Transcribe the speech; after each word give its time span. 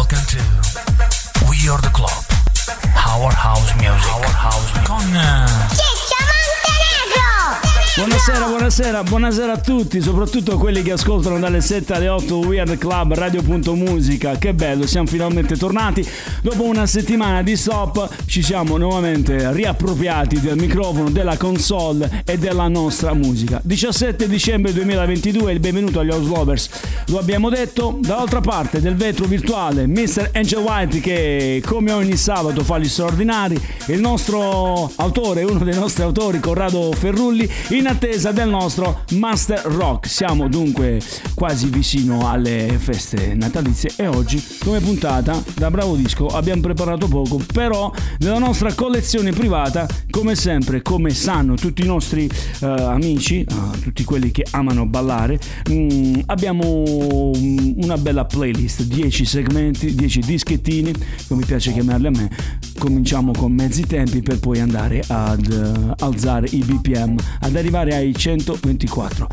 Welcome 0.00 0.24
to 0.28 0.38
We 1.50 1.68
Are 1.68 1.78
the 1.78 1.90
Club. 1.92 2.24
Our 2.96 3.30
House 3.30 3.70
Music. 3.76 4.14
Our 4.14 4.24
House 4.32 4.72
Music. 4.72 4.86
Con 4.86 5.02
Ciccio 5.68 6.19
Montenegro! 6.19 6.19
Buonasera, 8.00 8.46
buonasera, 8.46 9.02
buonasera 9.02 9.52
a 9.52 9.58
tutti, 9.58 10.00
soprattutto 10.00 10.56
quelli 10.56 10.80
che 10.80 10.92
ascoltano 10.92 11.38
dalle 11.38 11.60
7 11.60 11.92
alle 11.92 12.08
8 12.08 12.38
Weird 12.38 12.78
Club 12.78 13.12
Radio.musica. 13.12 14.38
Che 14.38 14.54
bello, 14.54 14.86
siamo 14.86 15.06
finalmente 15.06 15.54
tornati. 15.54 16.02
Dopo 16.40 16.64
una 16.64 16.86
settimana 16.86 17.42
di 17.42 17.56
stop 17.56 18.08
ci 18.24 18.42
siamo 18.42 18.78
nuovamente 18.78 19.52
riappropriati 19.52 20.40
del 20.40 20.56
microfono, 20.56 21.10
della 21.10 21.36
console 21.36 22.22
e 22.24 22.38
della 22.38 22.68
nostra 22.68 23.12
musica. 23.12 23.60
17 23.62 24.26
dicembre 24.28 24.72
2022, 24.72 25.52
il 25.52 25.60
benvenuto 25.60 26.00
agli 26.00 26.08
House 26.08 26.26
Lovers. 26.26 26.70
Lo 27.08 27.18
abbiamo 27.18 27.50
detto, 27.50 27.98
dall'altra 28.00 28.40
parte 28.40 28.80
del 28.80 28.96
vetro 28.96 29.26
virtuale, 29.26 29.86
Mr. 29.86 30.30
Angel 30.32 30.60
White 30.60 31.00
che 31.00 31.62
come 31.66 31.92
ogni 31.92 32.16
sabato 32.16 32.64
fa 32.64 32.78
gli 32.78 32.88
straordinari, 32.88 33.60
il 33.88 34.00
nostro 34.00 34.90
autore, 34.96 35.42
uno 35.42 35.62
dei 35.62 35.74
nostri 35.74 36.02
autori, 36.02 36.40
Corrado 36.40 36.92
Ferrulli, 36.92 37.46
in 37.68 37.88
attesa 37.90 38.30
del 38.30 38.48
nostro 38.48 39.02
Master 39.14 39.62
Rock. 39.64 40.06
Siamo 40.08 40.48
dunque 40.48 41.00
quasi 41.34 41.68
vicino 41.68 42.30
alle 42.30 42.78
feste 42.78 43.34
natalizie 43.34 43.92
e 43.96 44.06
oggi 44.06 44.42
come 44.60 44.78
puntata 44.78 45.42
da 45.56 45.70
Bravo 45.70 45.96
Disco 45.96 46.28
abbiamo 46.28 46.60
preparato 46.60 47.08
poco, 47.08 47.40
però 47.52 47.92
nella 48.18 48.38
nostra 48.38 48.72
collezione 48.74 49.32
privata, 49.32 49.88
come 50.08 50.36
sempre, 50.36 50.82
come 50.82 51.10
sanno 51.10 51.54
tutti 51.54 51.82
i 51.82 51.86
nostri 51.86 52.30
eh, 52.60 52.66
amici, 52.66 53.40
eh, 53.40 53.80
tutti 53.80 54.04
quelli 54.04 54.30
che 54.30 54.46
amano 54.52 54.86
ballare, 54.86 55.40
mm, 55.68 56.20
abbiamo 56.26 57.32
mm, 57.36 57.82
una 57.82 57.96
bella 57.96 58.24
playlist, 58.24 58.84
10 58.84 59.24
segmenti, 59.24 59.94
10 59.94 60.20
dischettini, 60.20 60.92
come 61.26 61.44
piace 61.44 61.72
chiamarli 61.72 62.06
a 62.06 62.10
me. 62.10 62.30
Cominciamo 62.78 63.32
con 63.32 63.52
mezzi 63.52 63.86
tempi 63.86 64.22
per 64.22 64.38
poi 64.38 64.60
andare 64.60 65.02
ad 65.08 65.50
eh, 65.50 65.94
alzare 66.04 66.46
i 66.50 66.62
BPM, 66.62 67.16
ad 67.40 67.56
ai 67.78 68.14
124. 68.14 69.28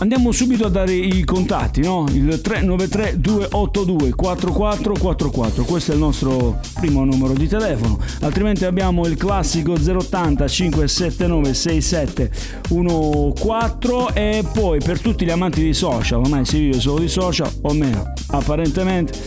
Andiamo 0.00 0.30
subito 0.30 0.66
a 0.66 0.68
dare 0.68 0.92
i 0.92 1.24
contatti, 1.24 1.80
no? 1.80 2.06
Il 2.12 2.40
393 2.40 3.18
282 3.18 4.14
4444, 4.14 5.64
questo 5.64 5.90
è 5.90 5.94
il 5.94 6.00
nostro 6.00 6.60
primo 6.74 7.04
numero 7.04 7.32
di 7.32 7.48
telefono, 7.48 7.98
altrimenti 8.20 8.64
abbiamo 8.64 9.04
il 9.06 9.16
classico 9.16 9.72
080 9.72 10.46
579 10.46 11.52
6714 11.52 14.12
e 14.14 14.44
poi 14.52 14.78
per 14.78 15.00
tutti 15.00 15.24
gli 15.24 15.30
amanti 15.30 15.64
di 15.64 15.74
social, 15.74 16.20
ormai 16.20 16.44
si 16.44 16.60
vive 16.60 16.78
solo 16.78 17.00
di 17.00 17.08
social, 17.08 17.50
o 17.62 17.68
almeno 17.68 18.12
apparentemente, 18.28 19.18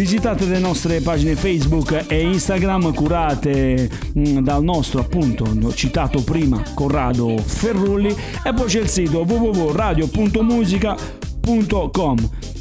visitate 0.00 0.46
le 0.46 0.58
nostre 0.58 1.02
pagine 1.02 1.36
Facebook 1.36 2.06
e 2.08 2.22
Instagram 2.22 2.94
curate 2.94 3.86
mh, 4.14 4.38
dal 4.38 4.62
nostro 4.62 5.00
appunto 5.00 5.44
citato 5.74 6.22
prima 6.22 6.62
Corrado 6.72 7.36
Ferrulli. 7.36 8.16
E 8.42 8.54
poi 8.54 8.66
c'è 8.66 8.80
il 8.80 8.88
sito 8.88 9.26
www.radio.musica.com 9.28 11.29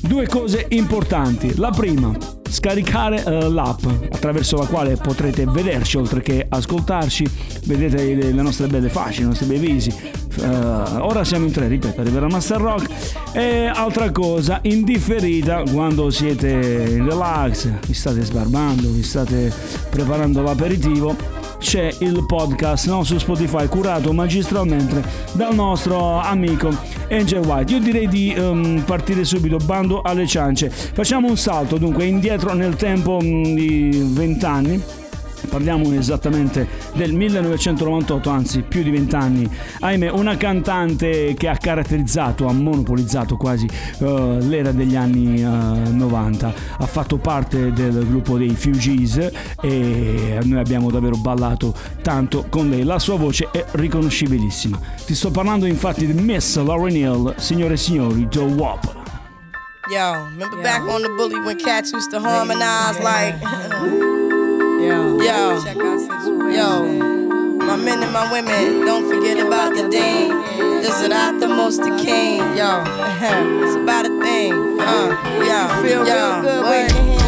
due 0.02 0.28
cose 0.28 0.66
importanti. 0.70 1.56
La 1.58 1.70
prima 1.70 2.16
scaricare 2.50 3.24
eh, 3.24 3.50
l'app 3.50 3.86
attraverso 4.12 4.58
la 4.58 4.66
quale 4.66 4.96
potrete 4.96 5.46
vederci 5.46 5.98
oltre 5.98 6.22
che 6.22 6.46
ascoltarci. 6.48 7.26
Vedete 7.66 8.16
le, 8.16 8.32
le 8.32 8.42
nostre 8.42 8.68
belle 8.68 8.90
facce 8.90 9.22
i 9.22 9.26
nostri 9.26 9.46
bei 9.46 9.60
visi. 9.60 9.94
Eh, 10.42 10.46
ora 10.46 11.24
siamo 11.24 11.46
in 11.46 11.52
tre 11.52 11.68
ripeto 11.68 12.02
arriverà 12.02 12.28
Master 12.28 12.60
Rock. 12.60 12.90
E 13.34 13.66
altra 13.66 14.12
cosa 14.12 14.60
indifferita 14.64 15.64
quando 15.72 16.10
siete 16.10 16.50
in 16.50 17.06
relax 17.08 17.70
vi 17.86 17.94
state 17.94 18.24
sbarbando 18.24 18.90
vi 18.90 19.04
state 19.04 19.54
preparando 19.90 20.42
l'aperitivo 20.42 21.39
c'è 21.60 21.94
il 22.00 22.26
podcast 22.26 22.88
no, 22.88 23.04
su 23.04 23.18
Spotify 23.18 23.68
curato 23.68 24.14
magistralmente 24.14 25.04
dal 25.34 25.54
nostro 25.54 26.20
amico 26.20 26.76
Angel 27.10 27.46
White. 27.46 27.74
Io 27.74 27.80
direi 27.80 28.08
di 28.08 28.34
ehm, 28.34 28.84
partire 28.86 29.24
subito, 29.24 29.58
bando 29.58 30.02
alle 30.02 30.26
ciance. 30.26 30.70
Facciamo 30.70 31.28
un 31.28 31.38
salto 31.38 31.78
dunque 31.78 32.06
indietro 32.06 32.54
nel 32.54 32.76
tempo 32.76 33.20
mh, 33.22 33.54
di 33.54 34.10
20 34.14 34.46
anni. 34.46 34.84
Parliamo 35.48 35.94
esattamente 35.94 36.68
del 36.94 37.14
1998, 37.14 38.30
anzi 38.30 38.62
più 38.62 38.84
di 38.84 38.92
vent'anni. 38.92 39.50
Ahimè, 39.80 40.10
una 40.10 40.38
cantante 40.38 41.34
che 41.38 41.48
ha 41.48 41.56
caratterizzato, 41.56 42.48
ha 42.48 42.54
monopolizzato 42.54 43.38
quasi 43.38 43.68
eh, 44.00 44.38
l'era 44.42 44.72
degli 44.72 44.96
anni 44.96 45.42
eh, 45.42 45.46
90. 45.46 46.54
Ha 46.80 46.86
fatto 46.86 47.18
parte 47.18 47.72
del 47.72 48.06
gruppo 48.08 48.38
dei 48.38 48.56
Fugees 48.56 49.32
e 49.62 50.40
noi 50.44 50.60
abbiamo 50.60 50.90
davvero 50.92 51.16
ballato 51.18 51.74
tanto 52.02 52.46
con 52.50 52.70
lei. 52.70 52.84
La 52.84 53.00
sua 53.00 53.18
voce 53.18 53.50
è 53.52 53.64
riconoscibilissima. 53.72 54.80
Ti 55.06 55.16
sto 55.16 55.32
parlando 55.32 55.66
infatti 55.66 56.06
di 56.06 56.14
Miss 56.14 56.58
Lauren 56.58 56.96
Hill, 56.96 57.36
signore 57.38 57.74
e 57.74 57.78
signori, 57.78 58.28
The 58.30 58.40
Wop. 58.40 58.98
Yo, 59.90 60.14
remember 60.14 60.62
back 60.62 60.84
on 60.84 61.02
the 61.02 61.10
bully 61.18 61.40
when 61.40 61.58
cats 61.58 61.92
used 61.92 62.12
to 62.12 62.20
harmonize 62.20 63.00
like, 63.00 63.34
Yo, 64.90 65.22
yo, 65.22 65.64
check 65.64 65.78
out 65.78 66.00
Sensual. 66.00 66.52
yo. 66.52 66.84
My 67.60 67.76
men 67.76 68.02
and 68.02 68.12
my 68.12 68.32
women, 68.32 68.84
don't 68.88 69.08
forget 69.08 69.38
about 69.38 69.76
the 69.76 69.88
dean. 69.88 70.30
This 70.82 71.00
is 71.00 71.10
not 71.10 71.40
the 71.40 71.48
most 71.48 71.78
the 71.78 71.96
king, 72.04 72.40
yo. 72.58 72.82
it's 73.64 73.76
about 73.76 74.08
a 74.08 74.20
thing, 74.20 74.52
uh, 74.82 75.10
yo. 75.46 75.84
Feel 75.84 76.08
yo. 76.08 76.42
real 76.42 76.42
good, 76.42 77.19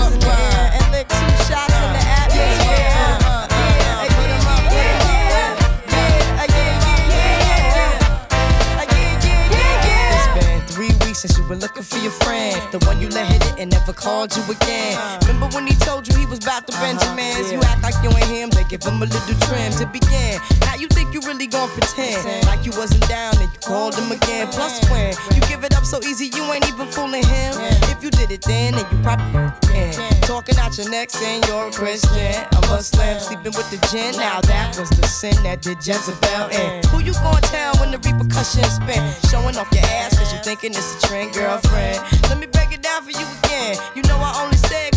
were 11.52 11.58
looking 11.58 11.84
for 11.84 12.00
your 12.00 12.16
friend. 12.24 12.56
The 12.72 12.80
one 12.88 13.02
you 13.02 13.10
let 13.10 13.28
hit 13.28 13.44
it 13.44 13.60
and 13.60 13.70
never 13.72 13.92
called 13.92 14.32
you 14.36 14.44
again. 14.48 14.96
Remember 15.28 15.48
when 15.54 15.68
he 15.68 15.76
told 15.76 16.08
you 16.08 16.16
he 16.18 16.26
was 16.26 16.40
about 16.40 16.66
to 16.68 16.74
uh-huh. 16.74 16.96
Benjamins? 16.96 17.52
You 17.52 17.60
act 17.68 17.84
like 17.84 17.96
you 18.04 18.10
ain't 18.16 18.32
him, 18.32 18.50
they 18.52 18.64
give 18.64 18.84
him 18.84 19.04
a 19.04 19.06
little 19.06 19.36
trim 19.48 19.72
to 19.84 19.86
begin. 19.92 20.40
You 20.82 20.88
think 20.88 21.14
you 21.14 21.20
really 21.22 21.46
gon' 21.46 21.70
pretend 21.70 22.48
like 22.48 22.66
you 22.66 22.72
wasn't 22.72 23.08
down 23.08 23.38
and 23.38 23.54
you 23.54 23.60
called 23.60 23.94
him 23.94 24.12
again. 24.12 24.48
Plus 24.48 24.82
when 24.90 25.14
you 25.36 25.42
give 25.48 25.64
it 25.64 25.76
up 25.78 25.86
so 25.86 26.00
easy, 26.02 26.26
you 26.34 26.42
ain't 26.52 26.68
even 26.68 26.88
fooling 26.88 27.24
him. 27.24 27.54
If 27.94 28.02
you 28.02 28.10
did 28.10 28.32
it 28.32 28.42
then, 28.42 28.74
then 28.74 28.86
you 28.90 29.04
probably 29.04 29.54
can. 29.62 29.94
Talking 30.22 30.58
out 30.58 30.76
your 30.80 30.90
neck 30.90 31.12
saying 31.12 31.44
you're 31.48 31.68
a 31.68 31.72
Christian, 31.72 32.34
I'm 32.54 32.64
a 32.64 32.68
Muslim, 32.82 33.20
sleeping 33.20 33.54
with 33.54 33.70
the 33.70 33.78
gin. 33.94 34.18
Now 34.18 34.42
that 34.42 34.76
was 34.76 34.90
the 34.90 35.06
sin 35.06 35.36
that 35.44 35.62
did 35.62 35.86
Jezebel 35.86 36.50
in. 36.50 36.84
Who 36.90 36.98
you 36.98 37.14
gonna 37.14 37.42
tell 37.42 37.76
when 37.76 37.92
the 37.92 38.00
repercussions 38.00 38.82
spin? 38.82 39.06
Showing 39.30 39.58
off 39.58 39.70
your 39.72 39.86
ass 39.86 40.18
cause 40.18 40.34
you 40.34 40.40
thinking 40.40 40.72
it's 40.72 40.98
a 40.98 41.08
trend, 41.08 41.36
girlfriend. 41.36 42.02
Let 42.24 42.40
me 42.40 42.48
break 42.48 42.74
it 42.74 42.82
down 42.82 43.04
for 43.04 43.12
you 43.12 43.28
again. 43.44 43.78
You 43.94 44.02
know 44.10 44.18
I 44.18 44.34
only 44.42 44.58
say 44.58 44.88
it 44.88 44.91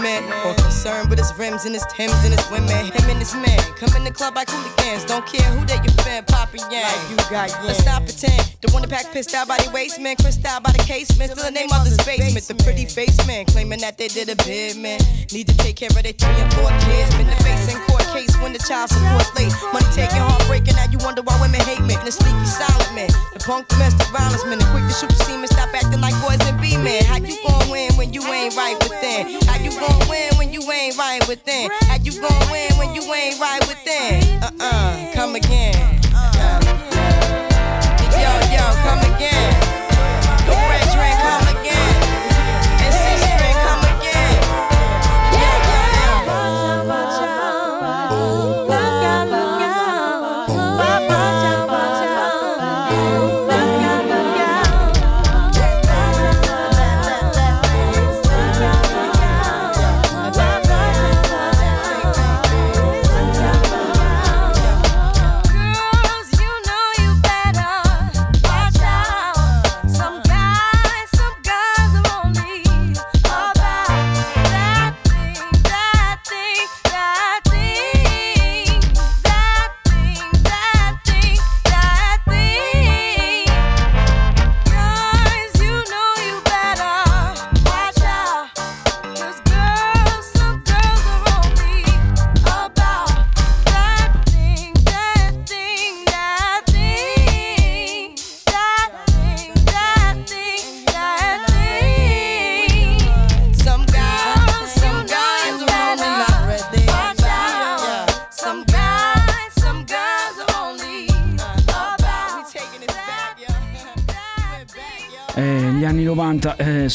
Man 0.00 0.24
more 0.44 0.54
concerned 0.54 1.08
with 1.10 1.18
his 1.18 1.32
rims 1.38 1.64
and 1.64 1.74
his 1.74 1.84
Timbs 1.92 2.16
and 2.24 2.32
his 2.32 2.44
women. 2.50 2.68
Him 2.68 3.06
and 3.10 3.18
his 3.18 3.34
man 3.34 3.58
come 3.76 3.94
in 3.96 4.04
the 4.04 4.10
club 4.10 4.34
like 4.34 4.48
hooligans. 4.48 5.04
Don't 5.04 5.26
care 5.26 5.44
who 5.52 5.64
they 5.66 5.76
you 5.84 5.90
fan, 6.04 6.24
poppin' 6.24 6.60
yang. 6.70 6.84
Like 6.84 7.10
you 7.10 7.16
got. 7.28 7.52
Let's 7.64 7.84
not 7.84 8.04
pretend. 8.04 8.56
The 8.60 8.70
one 8.72 8.82
that 8.82 8.90
pack 8.90 9.12
pissed 9.12 9.34
out 9.34 9.48
by 9.48 9.58
the 9.58 9.70
waist 9.70 10.00
man, 10.00 10.16
crissed 10.16 10.44
out 10.44 10.62
by 10.62 10.72
the 10.72 10.82
casement. 10.84 11.32
Still 11.32 11.44
the 11.44 11.50
name 11.50 11.70
of 11.72 11.84
the 11.84 11.96
basement. 12.04 12.46
The 12.46 12.56
pretty 12.64 12.86
face 12.86 13.16
man 13.26 13.44
claiming 13.46 13.80
that 13.80 13.98
they 13.98 14.08
did 14.08 14.28
a 14.28 14.36
bid 14.44 14.76
man. 14.76 15.00
Need 15.32 15.48
to 15.48 15.56
take 15.56 15.76
care 15.76 15.90
of 15.90 16.02
their 16.02 16.12
three 16.12 16.38
and 16.40 16.52
four 16.54 16.70
kids. 16.86 17.14
Been 17.16 17.26
the 17.26 17.36
face 17.44 17.74
court 17.86 17.89
case 18.12 18.34
when 18.42 18.52
the 18.52 18.58
child 18.58 18.90
support 18.90 19.26
late. 19.34 19.52
Money 19.72 19.86
taking, 19.94 20.18
heartbreaking. 20.18 20.74
Now 20.74 20.86
you 20.90 20.98
wonder 21.00 21.22
why 21.22 21.38
women 21.40 21.60
hate 21.60 21.80
men. 21.80 21.98
The 22.04 22.12
sneaky 22.12 22.44
silent 22.44 22.94
men, 22.94 23.10
the 23.32 23.40
punk 23.40 23.68
domestic 23.68 24.06
violence 24.08 24.44
men, 24.44 24.58
the 24.58 24.66
quick 24.70 24.84
to 24.86 24.94
shoot 24.94 25.10
the 25.10 25.20
semen, 25.24 25.48
stop 25.48 25.70
acting 25.74 26.00
like 26.00 26.14
boys 26.22 26.40
and 26.46 26.60
be 26.60 26.76
men. 26.76 27.04
How 27.04 27.18
you 27.18 27.36
gon' 27.42 27.70
win 27.70 27.92
when 27.94 28.12
you 28.12 28.22
ain't 28.26 28.56
right 28.56 28.78
within? 28.82 29.40
How 29.46 29.58
you 29.62 29.72
gon' 29.78 30.08
win 30.08 30.30
when 30.36 30.52
you 30.52 30.62
ain't 30.70 30.96
right 30.98 31.22
within? 31.28 31.70
How 31.86 31.96
you 31.96 32.12
gon' 32.20 32.50
win 32.50 32.70
when 32.78 32.94
you 32.94 33.02
ain't 33.12 33.38
right 33.40 33.62
within? 33.66 34.42
Uh 34.42 34.50
uh, 34.60 35.12
come 35.14 35.34
again. 35.36 35.99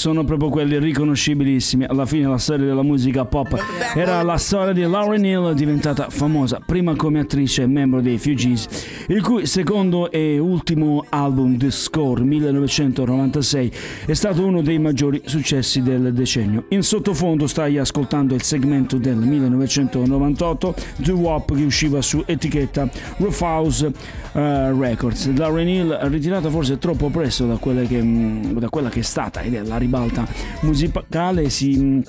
Sono 0.06 0.24
proprio 0.24 0.50
quelli 0.50 0.78
riconoscibilissimi. 0.78 1.84
Alla 1.86 2.06
fine 2.06 2.28
la 2.28 2.38
storia 2.38 2.63
della 2.63 2.84
musica 2.84 3.25
pop 3.25 3.57
era 3.96 4.22
la 4.22 4.38
storia 4.38 4.72
di 4.72 4.84
Lauryn 4.84 5.25
Hill 5.25 5.54
diventata 5.54 6.12
famosa 6.12 6.62
prima 6.63 6.96
come 6.96 7.22
attrice 7.22 7.63
e 7.63 7.66
membro 7.66 8.02
dei 8.02 8.19
Fugees, 8.19 8.68
il 9.07 9.24
cui 9.24 9.48
secondo 9.48 10.12
e 10.12 10.38
ultimo 10.38 11.04
album 11.10 11.57
The 11.57 11.72
Score 11.72 12.22
1996 12.22 13.72
è 14.06 14.13
stato 14.13 14.46
uno 14.46 14.62
dei 14.62 14.78
maggiori 14.78 15.24
successi 15.25 15.81
del 15.81 16.13
decennio. 16.13 16.66
In 16.69 16.84
sottofondo 16.84 17.48
stai 17.48 17.80
ascoltando 17.80 18.36
il 18.36 18.44
segmento 18.44 18.98
del 18.98 19.18
1998 19.18 20.75
The 20.98 21.12
Wop 21.13 21.56
che 21.56 21.63
usciva 21.63 22.04
su 22.04 22.22
etichetta 22.28 22.88
Rough 23.18 23.42
House 23.42 23.92
eh, 24.36 24.72
Records. 24.72 25.34
Lauryn 25.34 25.68
Hill 25.68 25.98
ritirata 26.10 26.50
forse 26.50 26.78
troppo 26.78 27.10
presto 27.10 27.48
da, 27.48 27.58
che, 27.58 28.01
mm, 28.04 28.58
da 28.58 28.69
quella 28.69 28.90
che 28.90 29.00
è 29.00 29.04
stata 29.04 29.42
ed 29.42 29.56
è 29.56 29.63
la 29.63 29.78
ribalta 29.96 30.28
musicale 30.62 31.50
si 31.50 32.04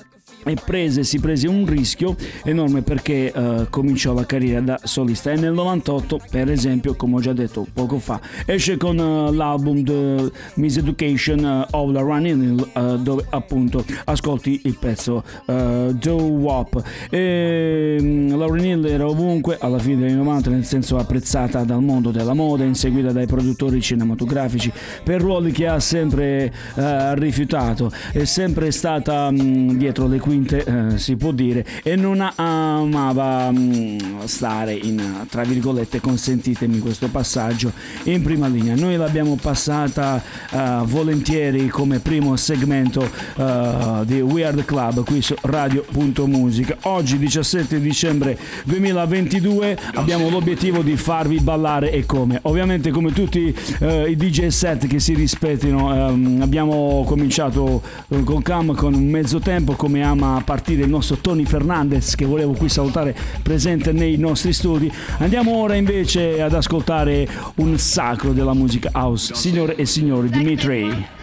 e 0.47 0.55
prese, 0.63 1.03
si 1.03 1.19
prese 1.19 1.47
un 1.47 1.65
rischio 1.65 2.15
enorme 2.43 2.81
perché 2.81 3.31
eh, 3.31 3.67
cominciò 3.69 4.13
la 4.13 4.25
carriera 4.25 4.61
da 4.61 4.79
solista. 4.83 5.31
E 5.31 5.35
nel 5.35 5.53
98 5.53 6.19
per 6.29 6.49
esempio 6.49 6.95
come 6.95 7.15
ho 7.15 7.19
già 7.19 7.33
detto 7.33 7.65
poco 7.71 7.99
fa 7.99 8.19
esce 8.45 8.77
con 8.77 8.97
eh, 8.97 9.31
l'album 9.31 9.83
The 9.83 10.31
Miseducation 10.55 11.43
eh, 11.43 11.67
of 11.71 11.91
la 11.91 12.01
Run 12.01 12.25
Hill 12.25 12.69
eh, 12.73 12.97
dove 12.99 13.25
appunto 13.29 13.83
ascolti 14.05 14.61
il 14.63 14.77
pezzo 14.79 15.23
eh, 15.45 15.93
Do 15.93 16.15
Wop. 16.15 16.81
E 17.09 17.97
mm, 17.99 18.35
Lauryn 18.35 18.65
Hill 18.65 18.85
era 18.85 19.07
ovunque 19.07 19.57
alla 19.59 19.79
fine 19.79 19.97
degli 19.97 20.11
anni 20.11 20.17
90 20.17 20.49
nel 20.49 20.65
senso 20.65 20.97
apprezzata 20.97 21.63
dal 21.63 21.83
mondo 21.83 22.11
della 22.11 22.33
moda 22.33 22.63
inseguita 22.63 23.11
dai 23.11 23.25
produttori 23.25 23.81
cinematografici 23.81 24.71
per 25.03 25.21
ruoli 25.21 25.51
che 25.51 25.67
ha 25.67 25.79
sempre 25.79 26.53
eh, 26.75 27.15
rifiutato. 27.15 27.91
È 28.11 28.23
sempre 28.23 28.71
stata 28.71 29.29
mm, 29.31 29.71
dietro 29.71 30.07
le 30.07 30.19
quinte 30.19 30.36
eh, 30.45 30.97
si 30.97 31.15
può 31.15 31.31
dire 31.31 31.65
e 31.83 31.95
non 31.95 32.21
amava 32.35 33.51
mm, 33.51 33.97
stare 34.25 34.73
in 34.73 35.25
tra 35.29 35.43
virgolette 35.43 35.99
consentitemi 35.99 36.79
questo 36.79 37.07
passaggio 37.07 37.71
in 38.03 38.21
prima 38.21 38.47
linea. 38.47 38.75
Noi 38.75 38.95
l'abbiamo 38.95 39.37
passata 39.41 40.21
eh, 40.51 40.81
volentieri 40.83 41.67
come 41.67 41.99
primo 41.99 42.35
segmento 42.35 43.09
eh, 43.35 44.01
di 44.05 44.21
Weird 44.21 44.65
Club 44.65 45.03
qui 45.03 45.21
su 45.21 45.35
Radio.musica 45.41 46.77
oggi 46.83 47.17
17 47.17 47.79
dicembre 47.79 48.37
2022 48.65 49.77
abbiamo 49.93 50.29
l'obiettivo 50.29 50.81
di 50.81 50.95
farvi 50.95 51.39
ballare 51.39 51.91
e 51.91 52.05
come. 52.05 52.39
Ovviamente 52.43 52.91
come 52.91 53.11
tutti 53.11 53.53
eh, 53.79 54.09
i 54.09 54.15
DJ 54.15 54.47
set 54.47 54.87
che 54.87 54.99
si 54.99 55.13
rispettino 55.13 55.93
ehm, 55.93 56.41
abbiamo 56.41 57.03
cominciato 57.05 57.81
eh, 58.09 58.23
con 58.23 58.41
Cam 58.41 58.75
con 58.75 58.93
mezzo 58.93 59.39
tempo 59.39 59.73
come 59.73 60.03
ama 60.03 60.26
partire 60.43 60.83
il 60.83 60.89
nostro 60.89 61.17
Tony 61.17 61.45
Fernandez 61.45 62.15
che 62.15 62.25
volevo 62.25 62.53
qui 62.53 62.69
salutare 62.69 63.15
presente 63.41 63.91
nei 63.91 64.17
nostri 64.17 64.53
studi. 64.53 64.91
Andiamo 65.19 65.55
ora 65.55 65.75
invece 65.75 66.41
ad 66.41 66.53
ascoltare 66.53 67.27
un 67.55 67.77
sacro 67.77 68.33
della 68.33 68.53
musica 68.53 68.89
house. 68.93 69.33
Signore 69.33 69.75
e 69.75 69.85
signori 69.85 70.29
Dimitri 70.29 71.16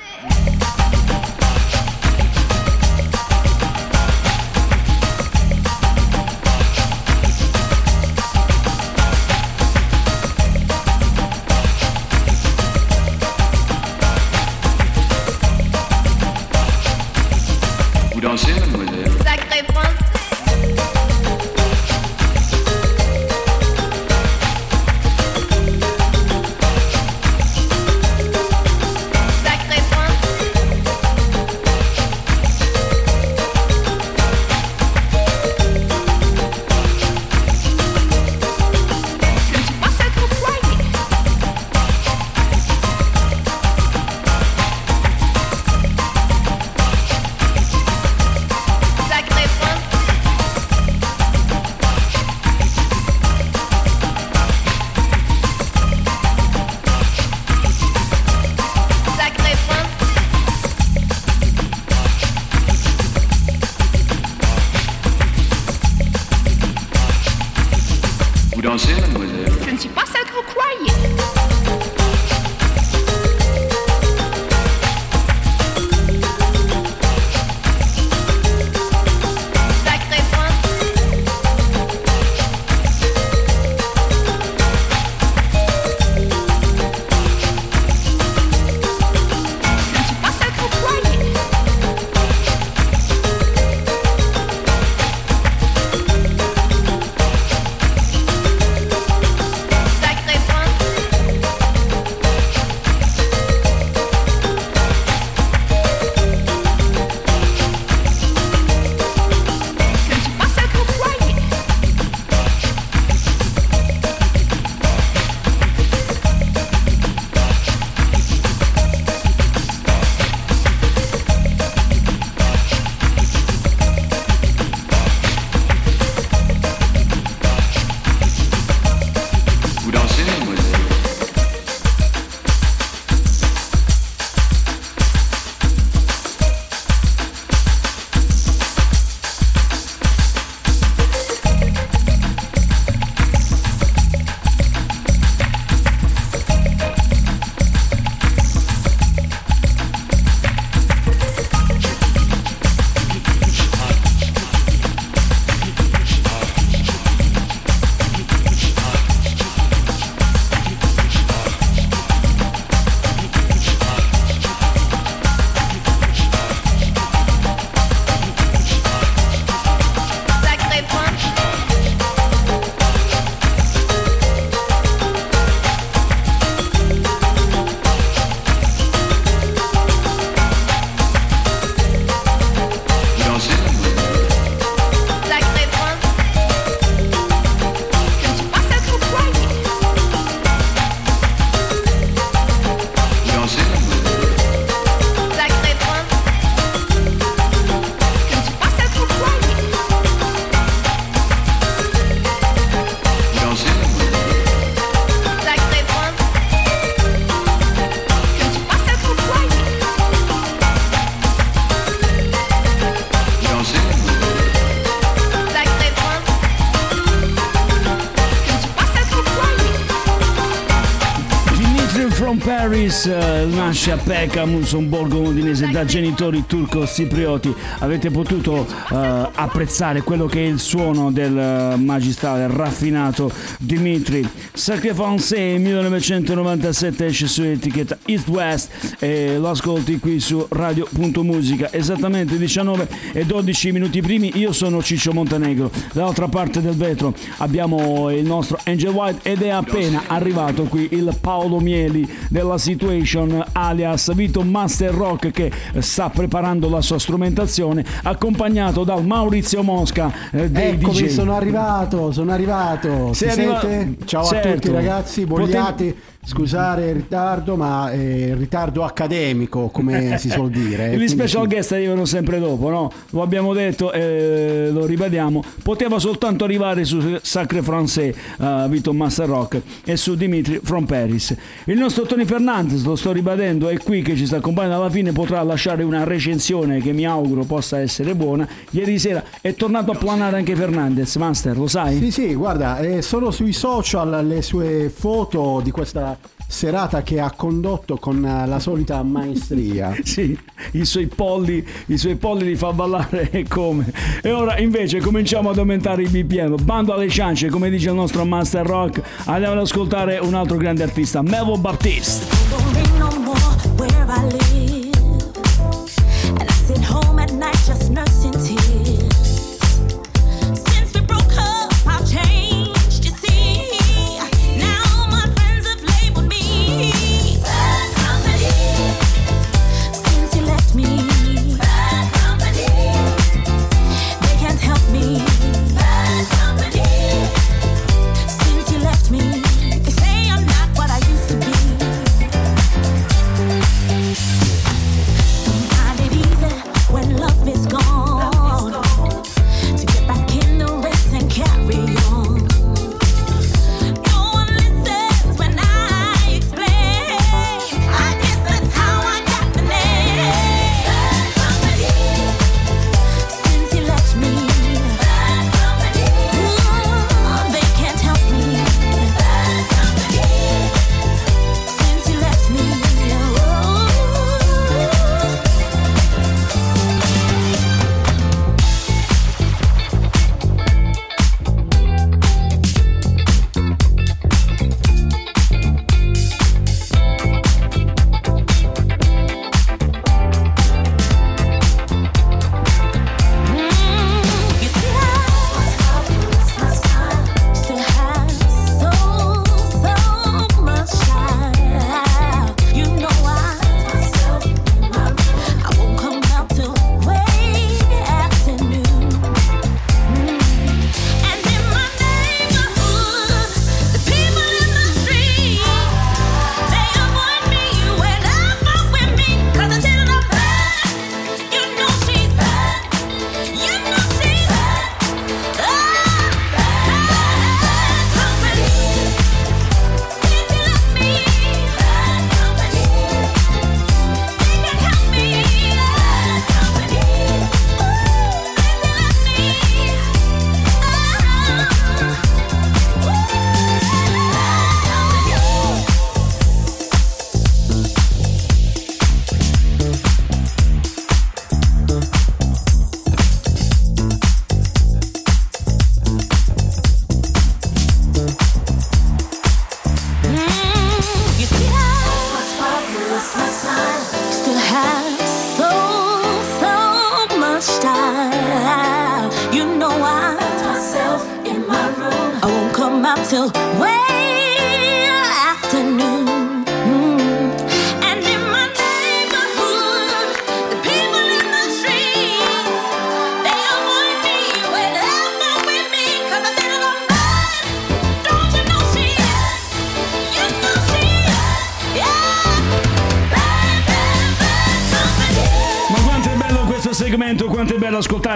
Paris 222.85 223.07
eh, 223.07 223.47
nasce 223.47 223.93
a 223.93 223.97
Peckham, 223.97 224.63
un 224.73 224.89
borgo 224.91 225.19
londinese 225.19 225.71
da 225.71 225.87
genitori 225.87 226.45
turco-ciprioti. 226.47 227.55
Avete 227.79 228.11
potuto 228.11 228.67
eh, 228.67 229.29
apprezzare 229.33 230.03
quello 230.03 230.27
che 230.27 230.45
è 230.45 230.47
il 230.47 230.59
suono 230.59 231.11
del 231.11 231.39
eh, 231.39 231.77
magistrale 231.77 232.47
raffinato 232.47 233.33
Dimitri. 233.59 234.29
Sacré 234.53 234.93
Français 234.93 235.59
1997 235.59 237.07
esce 237.07 237.27
su 237.27 237.43
etichetta 237.43 237.97
East 238.05 238.29
West 238.29 238.97
e 238.99 239.39
lo 239.39 239.49
ascolti 239.49 239.99
qui 239.99 240.21
su 240.21 240.47
Radio.musica. 240.51 241.73
Esattamente 241.73 242.37
19 242.37 242.89
e 243.13 243.25
12 243.25 243.73
minuti 243.73 244.03
primi. 244.03 244.33
Io 244.35 244.53
sono 244.53 244.83
Ciccio 244.83 245.15
Montenegro. 245.15 245.71
Dall'altra 245.95 246.29
parte 246.29 246.61
del 246.61 246.75
vetro 246.75 247.15
abbiamo 247.39 248.11
il 248.11 248.27
nostro 248.27 248.59
Angel 248.65 248.93
White 248.93 249.31
ed 249.31 249.41
è 249.41 249.49
appena 249.49 250.03
arrivato 250.09 250.65
qui 250.65 250.89
il 250.91 251.17
Paolo 251.19 251.61
Mieli 251.61 252.07
della 252.29 252.59
Situation 252.75 253.45
alias 253.53 254.13
Vito 254.15 254.43
Master 254.43 254.93
Rock 254.93 255.31
che 255.31 255.51
sta 255.79 256.11
preparando 256.11 256.69
la 256.69 256.81
sua 256.81 256.99
strumentazione 256.99 257.85
accompagnato 258.03 258.83
dal 258.83 259.07
Maurizio 259.07 259.63
Mosca 259.63 260.13
eh, 260.33 260.51
dei 260.51 260.71
Eccomi, 260.73 261.03
DJ. 261.03 261.07
sono 261.07 261.37
arrivato, 261.37 262.11
sono 262.11 262.33
arrivato. 262.33 263.13
Sei 263.13 263.29
arriva-? 263.29 263.61
Ciao 264.05 264.25
Certo. 264.25 264.49
a 264.49 264.53
tutti 264.55 264.71
ragazzi, 264.73 265.25
vogliati. 265.25 265.85
Potevi- 265.85 266.13
Scusare 266.27 266.89
il 266.89 266.95
ritardo, 266.95 267.55
ma 267.55 267.91
eh, 267.91 268.29
il 268.29 268.37
ritardo 268.37 268.83
accademico, 268.83 269.69
come 269.69 270.17
si 270.17 270.31
suol 270.31 270.49
dire. 270.49 270.97
Gli 270.97 271.07
special 271.07 271.43
sì. 271.43 271.49
guest 271.49 271.73
arrivano 271.73 272.07
sempre 272.07 272.39
dopo, 272.39 272.71
no? 272.71 272.91
Lo 273.11 273.21
abbiamo 273.21 273.53
detto 273.53 273.93
e 273.93 274.71
lo 274.73 274.87
ribadiamo. 274.87 275.45
Poteva 275.63 275.99
soltanto 275.99 276.45
arrivare 276.45 276.85
su 276.85 277.19
Sacre 277.21 277.61
Français, 277.61 278.15
eh, 278.41 278.67
Vito 278.71 278.95
Master 278.95 279.29
Rock, 279.29 279.61
e 279.85 279.97
su 279.99 280.15
Dimitri 280.15 280.61
from 280.63 280.87
Paris. 280.87 281.37
Il 281.67 281.79
nostro 281.79 282.05
Tony 282.05 282.25
Fernandez, 282.25 282.83
lo 282.85 282.97
sto 282.97 283.13
ribadendo, 283.13 283.69
è 283.69 283.77
qui 283.77 284.01
che 284.01 284.17
ci 284.17 284.25
sta 284.25 284.37
accompagnando. 284.37 284.81
Alla 284.81 284.91
fine 284.91 285.13
potrà 285.13 285.43
lasciare 285.43 285.83
una 285.83 286.05
recensione 286.05 286.81
che 286.81 286.93
mi 286.93 287.05
auguro 287.05 287.45
possa 287.45 287.81
essere 287.81 288.15
buona. 288.15 288.49
Ieri 288.71 288.99
sera 288.99 289.23
è 289.43 289.55
tornato 289.55 289.93
a 289.93 289.97
planare 289.97 290.39
anche 290.39 290.57
Fernandez, 290.57 291.15
Master, 291.17 291.59
lo 291.59 291.67
sai? 291.67 291.99
Sì, 291.99 292.11
sì, 292.11 292.35
guarda, 292.35 292.79
eh, 292.79 293.03
sono 293.03 293.31
sui 293.31 293.53
social 293.53 294.27
le 294.27 294.41
sue 294.41 294.91
foto 294.93 295.61
di 295.63 295.71
questa 295.71 296.14
serata 296.47 297.03
che 297.03 297.21
ha 297.21 297.31
condotto 297.31 297.97
con 297.97 298.25
eh, 298.25 298.47
la 298.47 298.59
solita 298.59 299.03
maestria. 299.03 299.95
Sì, 300.15 300.39
i 300.73 300.85
suoi 300.85 301.07
polli, 301.07 301.67
i 301.87 301.99
suoi 301.99 302.15
polli 302.15 302.45
li 302.45 302.57
fa 302.57 302.73
ballare 302.73 303.31
e 303.31 303.47
come. 303.49 303.93
E 304.23 304.31
ora 304.31 304.59
invece 304.59 305.01
cominciamo 305.01 305.51
ad 305.51 305.59
aumentare 305.59 306.03
i 306.03 306.09
BPM. 306.09 306.63
Bando 306.63 306.93
alle 306.93 307.09
ciance, 307.09 307.49
come 307.49 307.71
dice 307.71 307.89
il 307.89 307.95
nostro 307.95 308.25
Master 308.25 308.65
Rock. 308.65 309.03
Andiamo 309.25 309.55
ad 309.55 309.61
ascoltare 309.61 310.19
un 310.19 310.35
altro 310.35 310.57
grande 310.57 310.83
artista, 310.85 311.23
Melvo 311.23 311.57
Baptiste. 311.57 312.27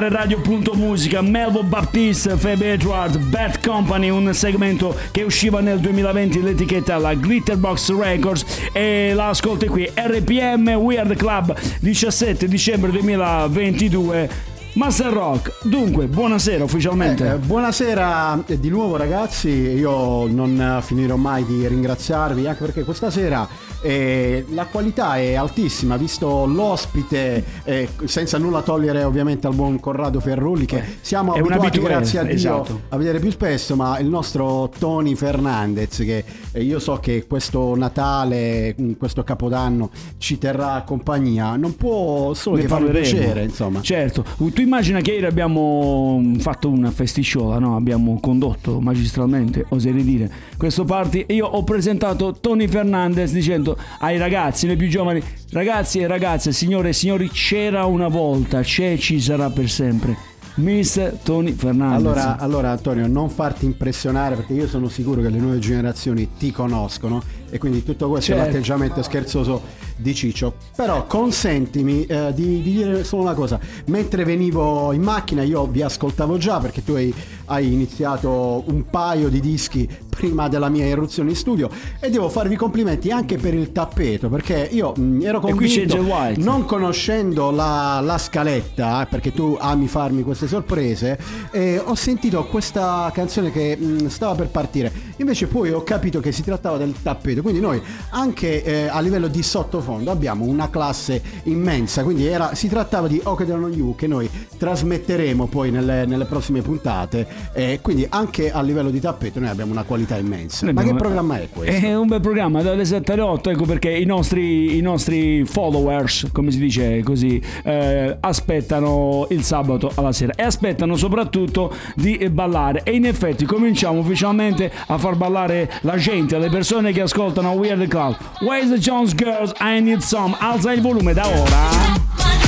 Ascoltare 0.09 0.11
Radio.musica, 0.11 1.21
Melvo 1.23 1.63
Baptiste, 1.63 2.37
Febe 2.37 2.73
Edward, 2.73 3.19
Bad 3.19 3.65
Company, 3.65 4.09
un 4.09 4.33
segmento 4.33 4.97
che 5.11 5.23
usciva 5.23 5.61
nel 5.61 5.79
2020 5.79 6.43
l'etichetta 6.43 6.97
la 6.99 7.15
Glitterbox 7.15 7.95
Records 7.95 8.45
e 8.73 9.13
la 9.15 9.29
ascolti 9.29 9.67
qui, 9.67 9.89
RPM 9.95 10.69
Weird 10.71 11.15
Club, 11.17 11.55
17 11.81 12.49
dicembre 12.49 12.91
2022. 12.91 14.48
Master 14.79 15.13
Rock. 15.13 15.55
Dunque, 15.63 16.07
buonasera 16.07 16.63
ufficialmente. 16.63 17.29
Eh, 17.29 17.37
buonasera 17.39 18.45
eh, 18.47 18.61
di 18.61 18.69
nuovo 18.69 18.95
ragazzi, 18.95 19.49
io 19.49 20.29
non 20.29 20.79
eh, 20.79 20.83
finirò 20.83 21.17
mai 21.17 21.45
di 21.45 21.67
ringraziarvi 21.67 22.47
anche 22.47 22.65
perché 22.65 22.85
questa 22.85 23.11
sera 23.11 23.47
eh, 23.81 24.45
la 24.51 24.67
qualità 24.67 25.17
è 25.17 25.35
altissima, 25.35 25.97
visto 25.97 26.47
l'ospite, 26.47 27.45
eh, 27.65 27.89
senza 28.05 28.39
nulla 28.39 28.63
togliere 28.63 29.03
ovviamente 29.03 29.49
al 29.49 29.57
buon 29.57 29.81
Corrado 29.81 30.21
Ferrulli 30.21 30.65
che 30.65 30.81
siamo 31.01 31.35
è 31.35 31.41
abituati 31.41 31.81
grazie 31.81 32.21
a 32.21 32.23
Dio 32.23 32.35
esatto. 32.35 32.81
a 32.91 32.97
vedere 32.97 33.19
più 33.19 33.33
spesso, 33.33 33.75
ma 33.75 33.99
il 33.99 34.07
nostro 34.07 34.71
Tony 34.79 35.17
Fernandez 35.17 35.97
che 35.99 36.25
eh, 36.53 36.63
io 36.63 36.79
so 36.79 36.99
che 37.01 37.27
questo 37.27 37.75
Natale, 37.75 38.77
mm, 38.81 38.93
questo 38.93 39.25
Capodanno 39.25 39.91
ci 40.19 40.39
terrà 40.39 40.85
compagnia, 40.87 41.57
non 41.57 41.75
può 41.75 42.33
solo 42.35 42.57
Ne 42.57 42.63
che 42.63 42.69
parleremo. 42.69 43.11
piacere, 43.11 43.43
insomma. 43.43 43.81
Certo, 43.81 44.25
tu 44.37 44.67
immagina 44.69 45.01
che 45.01 45.13
ieri 45.13 45.25
abbiamo 45.25 46.23
fatto 46.39 46.69
una 46.69 46.91
festiciola, 46.91 47.59
no? 47.59 47.75
abbiamo 47.75 48.21
condotto 48.21 48.81
magistralmente, 48.81 49.65
oserei 49.71 50.05
dire, 50.05 50.31
questo 50.59 50.85
party 50.85 51.25
e 51.27 51.35
io 51.35 51.47
ho 51.47 51.65
presentato 51.65 52.37
Tony 52.39 52.69
Fernandez 52.69 53.33
dicendo 53.33 53.79
ai 54.01 54.19
ragazzi, 54.19 54.67
noi 54.67 54.77
più 54.77 54.89
giovani, 54.89 55.23
ragazzi 55.53 56.01
e 56.01 56.07
ragazze, 56.07 56.53
signore 56.53 56.91
e 56.91 56.93
signori, 56.93 57.31
c'era 57.31 57.87
una 57.87 58.09
volta, 58.09 58.61
c'è 58.61 58.93
e 58.93 58.99
ci 58.99 59.21
sarà 59.21 59.49
per 59.49 59.71
sempre. 59.71 60.17
Mr. 60.57 61.21
Tony 61.23 61.53
Fernandez. 61.53 61.99
Allora, 61.99 62.37
allora 62.37 62.71
Antonio, 62.71 63.07
non 63.07 63.31
farti 63.31 63.65
impressionare 63.65 64.35
perché 64.35 64.53
io 64.53 64.67
sono 64.67 64.89
sicuro 64.89 65.23
che 65.23 65.31
le 65.31 65.39
nuove 65.39 65.61
generazioni 65.61 66.31
ti 66.37 66.51
conoscono 66.51 67.23
e 67.51 67.59
quindi 67.59 67.83
tutto 67.85 68.09
questo 68.09 68.33
è 68.33 68.35
Certo. 68.35 68.51
l'atteggiamento 68.51 69.03
scherzoso 69.03 69.63
di 69.97 70.15
Ciccio. 70.15 70.55
Però 70.77 71.07
consentimi 71.07 72.05
eh, 72.07 72.33
di, 72.35 72.63
di 72.63 72.73
dire 72.73 73.05
solo 73.05 73.23
una 73.23 73.35
cosa. 73.35 73.59
Mentre 73.87 74.25
venivo 74.25 74.93
in 74.93 75.03
macchina 75.03 75.43
io 75.43 75.67
vi 75.67 75.83
ascoltavo 75.83 76.37
già 76.39 76.59
perché 76.59 76.85
tu 76.85 76.93
hai, 76.93 77.13
hai 77.47 77.73
iniziato 77.73 78.63
un 78.67 78.85
paio 78.89 79.29
di 79.29 79.41
dischi 79.41 79.89
prima 80.09 80.49
della 80.49 80.69
mia 80.69 80.85
irruzione 80.85 81.31
in 81.31 81.37
studio 81.37 81.71
e 82.01 82.11
devo 82.11 82.29
farvi 82.29 82.57
complimenti 82.57 83.11
anche 83.13 83.37
per 83.37 83.55
il 83.55 83.71
tappeto 83.71 84.29
perché 84.29 84.69
io 84.73 84.93
mh, 84.97 85.23
ero 85.23 85.41
E 85.47 85.55
qui 85.55 85.69
c'è 85.69 85.87
convinto, 85.87 86.41
non 86.43 86.65
conoscendo 86.65 87.51
la, 87.53 88.01
la 88.03 88.19
scaletta, 88.19 89.03
eh, 89.03 89.07
perché 89.07 89.33
tu 89.33 89.57
ami 89.59 89.87
farmi 89.87 90.23
queste 90.23 90.49
sorprese, 90.49 91.19
eh, 91.53 91.79
ho 91.83 91.95
sentito 91.95 92.45
questa 92.47 93.11
canzone 93.15 93.53
che 93.53 93.77
mh, 93.77 94.09
stava 94.09 94.35
per 94.35 94.49
partire. 94.49 94.93
Invece 95.19 95.47
poi 95.47 95.71
ho 95.71 95.83
capito 95.83 96.21
che 96.21 96.33
si 96.33 96.43
trattava 96.43 96.77
del 96.77 96.95
tappeto. 97.01 97.38
Quindi 97.43 97.61
noi 97.61 97.81
anche 98.11 98.63
eh, 98.63 98.89
a 98.89 99.01
livello 99.01 99.29
di 99.29 99.43
sottofondo 99.43 100.11
abbiamo 100.11 100.45
una 100.45 100.71
classe 100.71 101.23
immensa. 101.45 102.03
Quindi 102.03 102.27
era- 102.27 102.55
si 102.55 102.69
trattava 102.69 103.09
di 103.09 103.21
Oked 103.23 103.51
on 103.51 103.73
You 103.73 103.95
che 103.95 104.07
noi 104.07 104.29
trasmetteremo 104.57 105.47
poi 105.47 105.71
nelle, 105.71 106.07
nelle 106.07 106.25
prossime 106.25 106.63
puntate. 106.63 107.27
E 107.53 107.79
quindi 107.83 108.07
anche 108.09 108.51
a 108.51 108.61
livello 108.63 108.91
di 108.91 109.01
tappeto 109.01 109.41
noi 109.41 109.49
abbiamo 109.49 109.73
una 109.73 109.85
qualità 109.85 110.17
immensa. 110.17 110.65
Noi 110.65 110.75
Ma 110.75 110.83
che 110.83 110.95
programma 110.95 111.41
è 111.41 111.49
questo? 111.49 111.87
È 111.87 111.97
un 111.97 112.09
bel 112.09 112.21
programma 112.21 112.63
dalle 112.63 112.85
7 112.85 113.13
alle 113.13 113.23
8, 113.23 113.51
ecco 113.51 113.65
perché 113.65 113.91
i 113.91 114.05
nostri, 114.05 114.77
i 114.77 114.81
nostri 114.81 115.45
followers, 115.45 116.29
come 116.33 116.51
si 116.51 116.59
dice 116.59 117.03
così, 117.03 117.41
eh, 117.63 118.17
aspettano 118.21 119.27
il 119.31 119.43
sabato 119.43 119.91
alla 119.95 120.13
sera 120.13 120.33
e 120.35 120.43
aspettano 120.43 120.97
soprattutto 120.97 121.73
di 121.95 122.29
ballare. 122.31 122.83
E 122.83 122.95
in 122.95 123.07
effetti 123.07 123.45
cominciamo 123.45 124.01
ufficialmente 124.01 124.71
a 124.87 124.99
far 124.99 125.17
ballare 125.17 125.71
la 125.83 125.97
gente, 125.97 126.39
le 126.39 126.51
persone 126.51 126.93
che 126.93 127.03
ascoltano 127.03 127.28
Weird 127.37 127.91
Club. 127.91 128.17
Where's 128.41 128.71
the 128.71 128.79
Jones 128.79 129.15
Girls? 129.15 129.53
I 129.61 129.81
need 129.81 130.03
some. 130.03 130.35
Alza 130.41 130.73
il 130.73 130.81
volume 130.81 131.13
da 131.13 131.27
ora. 131.27 132.48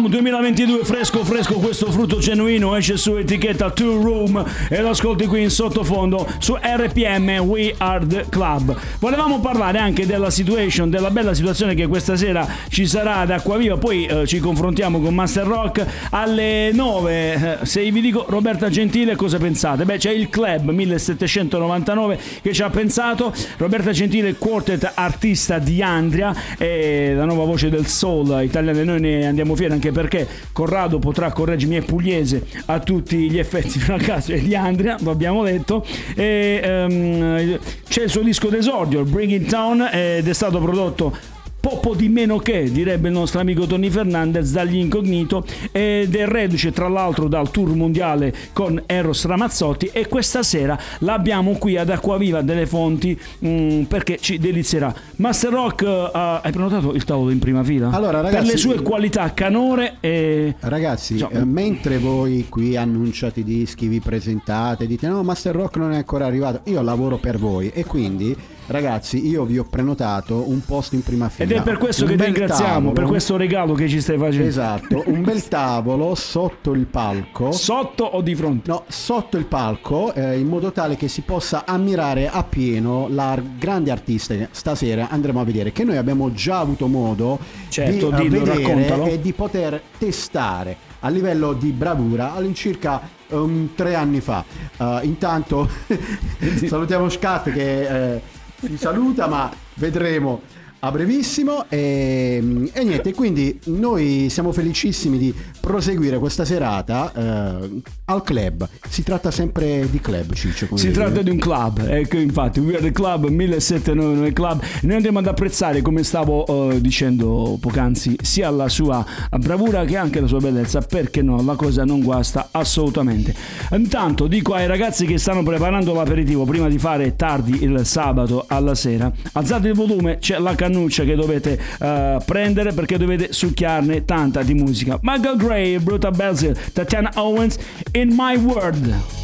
I 0.00 0.08
Need 0.08 0.30
Some 0.30 0.39
2022 0.50 0.84
fresco 0.84 1.24
fresco 1.24 1.54
questo 1.54 1.92
frutto 1.92 2.18
genuino 2.18 2.74
esce 2.74 2.96
su 2.96 3.14
etichetta 3.14 3.70
Two 3.70 4.02
Room 4.02 4.44
e 4.68 4.80
lo 4.80 4.88
ascolti 4.88 5.26
qui 5.26 5.42
in 5.42 5.50
sottofondo 5.50 6.26
su 6.38 6.56
RPM 6.60 7.38
We 7.40 7.72
Are 7.76 8.04
The 8.04 8.26
Club. 8.28 8.76
Volevamo 8.98 9.38
parlare 9.38 9.78
anche 9.78 10.06
della 10.06 10.30
situation 10.30 10.90
della 10.90 11.10
bella 11.10 11.34
situazione 11.34 11.74
che 11.74 11.86
questa 11.86 12.16
sera 12.16 12.46
ci 12.68 12.86
sarà 12.86 13.18
ad 13.18 13.30
Acquaviva 13.30 13.76
poi 13.76 14.06
eh, 14.06 14.26
ci 14.26 14.40
confrontiamo 14.40 15.00
con 15.00 15.14
Master 15.14 15.46
Rock. 15.46 15.86
Alle 16.10 16.72
9 16.72 17.60
Eh, 17.60 17.66
se 17.66 17.88
vi 17.88 18.00
dico 18.00 18.24
Roberta 18.28 18.68
Gentile 18.70 19.14
cosa 19.14 19.38
pensate? 19.38 19.84
Beh 19.84 19.98
c'è 19.98 20.10
il 20.10 20.28
club 20.30 20.70
1799 20.70 22.18
che 22.42 22.52
ci 22.52 22.62
ha 22.62 22.70
pensato. 22.70 23.32
Roberta 23.56 23.92
Gentile 23.92 24.34
quartet 24.34 24.90
artista 24.94 25.58
di 25.58 25.80
Andria 25.80 26.34
è 26.58 27.12
la 27.14 27.24
nuova 27.24 27.44
voce 27.44 27.68
del 27.68 27.86
soul 27.86 28.42
italiana 28.42 28.80
e 28.80 28.84
noi 28.84 29.00
ne 29.00 29.26
andiamo 29.26 29.54
fieri 29.54 29.74
anche 29.74 29.92
perché 29.92 30.39
Corrado 30.52 30.98
potrà 30.98 31.32
correggermi 31.32 31.76
è 31.76 31.82
pugliese 31.82 32.46
a 32.66 32.78
tutti 32.80 33.30
gli 33.30 33.38
effetti 33.38 33.80
una 33.88 33.98
casa 33.98 34.32
è 34.34 34.40
di 34.40 34.54
Andria 34.54 34.96
lo 35.00 35.10
abbiamo 35.10 35.42
detto. 35.44 35.84
E 36.14 36.60
ehm, 36.62 37.58
c'è 37.88 38.02
il 38.04 38.10
suo 38.10 38.22
disco 38.22 38.48
d'esordio 38.48 39.04
Bring 39.04 39.30
It 39.30 39.48
Town 39.48 39.88
ed 39.92 40.28
è 40.28 40.32
stato 40.32 40.58
prodotto 40.58 41.38
poco 41.60 41.94
di 41.94 42.08
meno 42.08 42.38
che, 42.38 42.70
direbbe 42.72 43.08
il 43.08 43.14
nostro 43.14 43.40
amico 43.40 43.66
Tony 43.66 43.90
Fernandez, 43.90 44.50
dagli 44.50 44.76
incognito 44.76 45.44
ed 45.70 46.14
è 46.14 46.26
reduce 46.26 46.72
tra 46.72 46.88
l'altro 46.88 47.28
dal 47.28 47.50
tour 47.50 47.74
mondiale 47.74 48.34
con 48.52 48.82
Eros 48.86 49.26
Ramazzotti 49.26 49.90
e 49.92 50.08
questa 50.08 50.42
sera 50.42 50.78
l'abbiamo 51.00 51.52
qui 51.52 51.76
ad 51.76 51.90
Acquaviva 51.90 52.40
delle 52.42 52.66
Fonti 52.66 53.18
mm, 53.44 53.82
perché 53.82 54.18
ci 54.18 54.38
delizierà. 54.38 54.92
Master 55.16 55.52
Rock, 55.52 55.82
eh, 55.82 56.40
hai 56.42 56.52
prenotato 56.52 56.94
il 56.94 57.04
tavolo 57.04 57.30
in 57.30 57.38
prima 57.38 57.62
fila? 57.62 57.90
Allora, 57.90 58.22
per 58.22 58.32
ragazzi- 58.32 58.50
le 58.50 58.56
sue 58.56 58.82
qualità 58.82 59.32
canore 59.34 59.96
e... 60.00 60.54
Ragazzi, 60.60 61.14
Insomma- 61.14 61.40
eh, 61.40 61.44
mentre 61.44 61.98
voi 61.98 62.46
qui 62.48 62.76
annunciate 62.76 63.40
i 63.40 63.44
dischi, 63.44 63.86
vi 63.86 64.00
presentate, 64.00 64.86
dite 64.86 65.06
no, 65.08 65.22
Master 65.22 65.54
Rock 65.54 65.76
non 65.76 65.92
è 65.92 65.96
ancora 65.96 66.26
arrivato, 66.26 66.62
io 66.70 66.80
lavoro 66.82 67.18
per 67.18 67.38
voi 67.38 67.70
e 67.74 67.84
quindi, 67.84 68.34
ragazzi, 68.70 69.26
io 69.26 69.44
vi 69.44 69.58
ho 69.58 69.64
prenotato 69.64 70.48
un 70.48 70.60
posto 70.64 70.94
in 70.94 71.02
prima 71.02 71.28
fila. 71.28 71.50
Ed 71.50 71.56
è 71.56 71.62
per 71.62 71.78
questo 71.78 72.04
Un 72.04 72.10
che 72.10 72.16
ti 72.16 72.24
ringraziamo, 72.24 72.72
tavolo. 72.72 72.92
per 72.92 73.04
questo 73.04 73.36
regalo 73.36 73.74
che 73.74 73.88
ci 73.88 74.00
stai 74.00 74.16
facendo. 74.18 74.46
Esatto, 74.46 75.02
un 75.06 75.22
bel 75.22 75.46
tavolo 75.48 76.14
sotto 76.14 76.72
il 76.72 76.86
palco. 76.86 77.52
Sotto 77.52 78.04
o 78.04 78.20
di 78.22 78.34
fronte? 78.34 78.70
No, 78.70 78.84
sotto 78.88 79.36
il 79.36 79.46
palco, 79.46 80.14
eh, 80.14 80.38
in 80.38 80.46
modo 80.46 80.72
tale 80.72 80.96
che 80.96 81.08
si 81.08 81.22
possa 81.22 81.64
ammirare 81.66 82.28
appieno 82.28 83.08
la 83.10 83.40
grande 83.58 83.90
artista 83.90 84.34
stasera 84.50 85.08
andremo 85.10 85.40
a 85.40 85.44
vedere, 85.44 85.72
che 85.72 85.84
noi 85.84 85.96
abbiamo 85.96 86.32
già 86.32 86.58
avuto 86.58 86.86
modo 86.86 87.38
Certo, 87.68 88.10
di 88.10 88.14
eh, 88.14 88.28
dillo, 88.28 88.44
vedere 88.44 88.62
raccontalo. 88.62 89.06
e 89.06 89.20
di 89.20 89.32
poter 89.32 89.80
testare 89.98 90.88
a 91.00 91.08
livello 91.08 91.52
di 91.54 91.70
bravura 91.70 92.34
all'incirca 92.34 93.00
um, 93.28 93.70
tre 93.74 93.94
anni 93.94 94.20
fa. 94.20 94.44
Uh, 94.76 94.98
intanto 95.02 95.68
salutiamo 96.66 97.08
Scat 97.08 97.50
che 97.50 98.14
eh, 98.14 98.20
ci 98.66 98.76
saluta, 98.76 99.26
ma 99.26 99.50
vedremo 99.74 100.42
a 100.80 100.90
brevissimo 100.90 101.66
e, 101.68 102.68
e 102.72 102.84
niente, 102.84 103.12
quindi 103.12 103.58
noi 103.64 104.28
siamo 104.30 104.52
felicissimi 104.52 105.18
di 105.18 105.34
proseguire 105.60 106.18
questa 106.18 106.44
serata 106.44 107.12
eh, 107.14 107.82
al 108.06 108.22
club. 108.22 108.68
Si 108.88 109.02
tratta 109.02 109.30
sempre 109.30 109.88
di 109.90 110.00
club, 110.00 110.32
Ciccio. 110.32 110.68
Si 110.76 110.90
tratta 110.90 111.22
di 111.22 111.30
un 111.30 111.38
club, 111.38 111.86
ecco 111.86 112.16
infatti, 112.16 112.60
We 112.60 112.74
Are 112.74 112.82
The 112.82 112.92
Club 112.92 113.26
1799 113.26 114.32
Club. 114.32 114.62
Noi 114.82 114.96
andremo 114.96 115.18
ad 115.18 115.26
apprezzare, 115.26 115.82
come 115.82 116.02
stavo 116.02 116.70
eh, 116.70 116.80
dicendo 116.80 117.58
poc'anzi, 117.60 118.16
sia 118.22 118.48
la 118.50 118.68
sua 118.68 119.04
bravura 119.38 119.84
che 119.84 119.96
anche 119.96 120.20
la 120.20 120.26
sua 120.26 120.40
bellezza, 120.40 120.80
perché 120.80 121.20
no, 121.22 121.42
la 121.42 121.56
cosa 121.56 121.84
non 121.84 122.00
guasta 122.00 122.48
assolutamente. 122.52 123.34
Intanto 123.72 124.26
dico 124.26 124.54
ai 124.54 124.66
ragazzi 124.66 125.04
che 125.04 125.18
stanno 125.18 125.42
preparando 125.42 125.92
l'aperitivo 125.92 126.44
prima 126.44 126.68
di 126.68 126.78
fare 126.78 127.16
tardi 127.16 127.62
il 127.62 127.84
sabato 127.84 128.44
alla 128.48 128.74
sera, 128.74 129.12
alzate 129.32 129.68
il 129.68 129.74
volume, 129.74 130.18
c'è 130.18 130.38
la 130.38 130.54
cannuccia 130.70 131.04
che 131.04 131.16
dovete 131.16 131.58
eh, 131.80 132.18
prendere 132.24 132.72
perché 132.72 132.96
dovete 132.96 133.32
succhiarne 133.32 134.04
tanta 134.04 134.42
di 134.42 134.54
musica. 134.54 134.98
Michael 135.02 135.36
Gray, 135.36 135.78
Bruta 135.78 136.10
Belzil, 136.10 136.56
Tatiana 136.72 137.10
Owens, 137.16 137.58
In 137.92 138.14
My 138.16 138.36
World. 138.36 139.19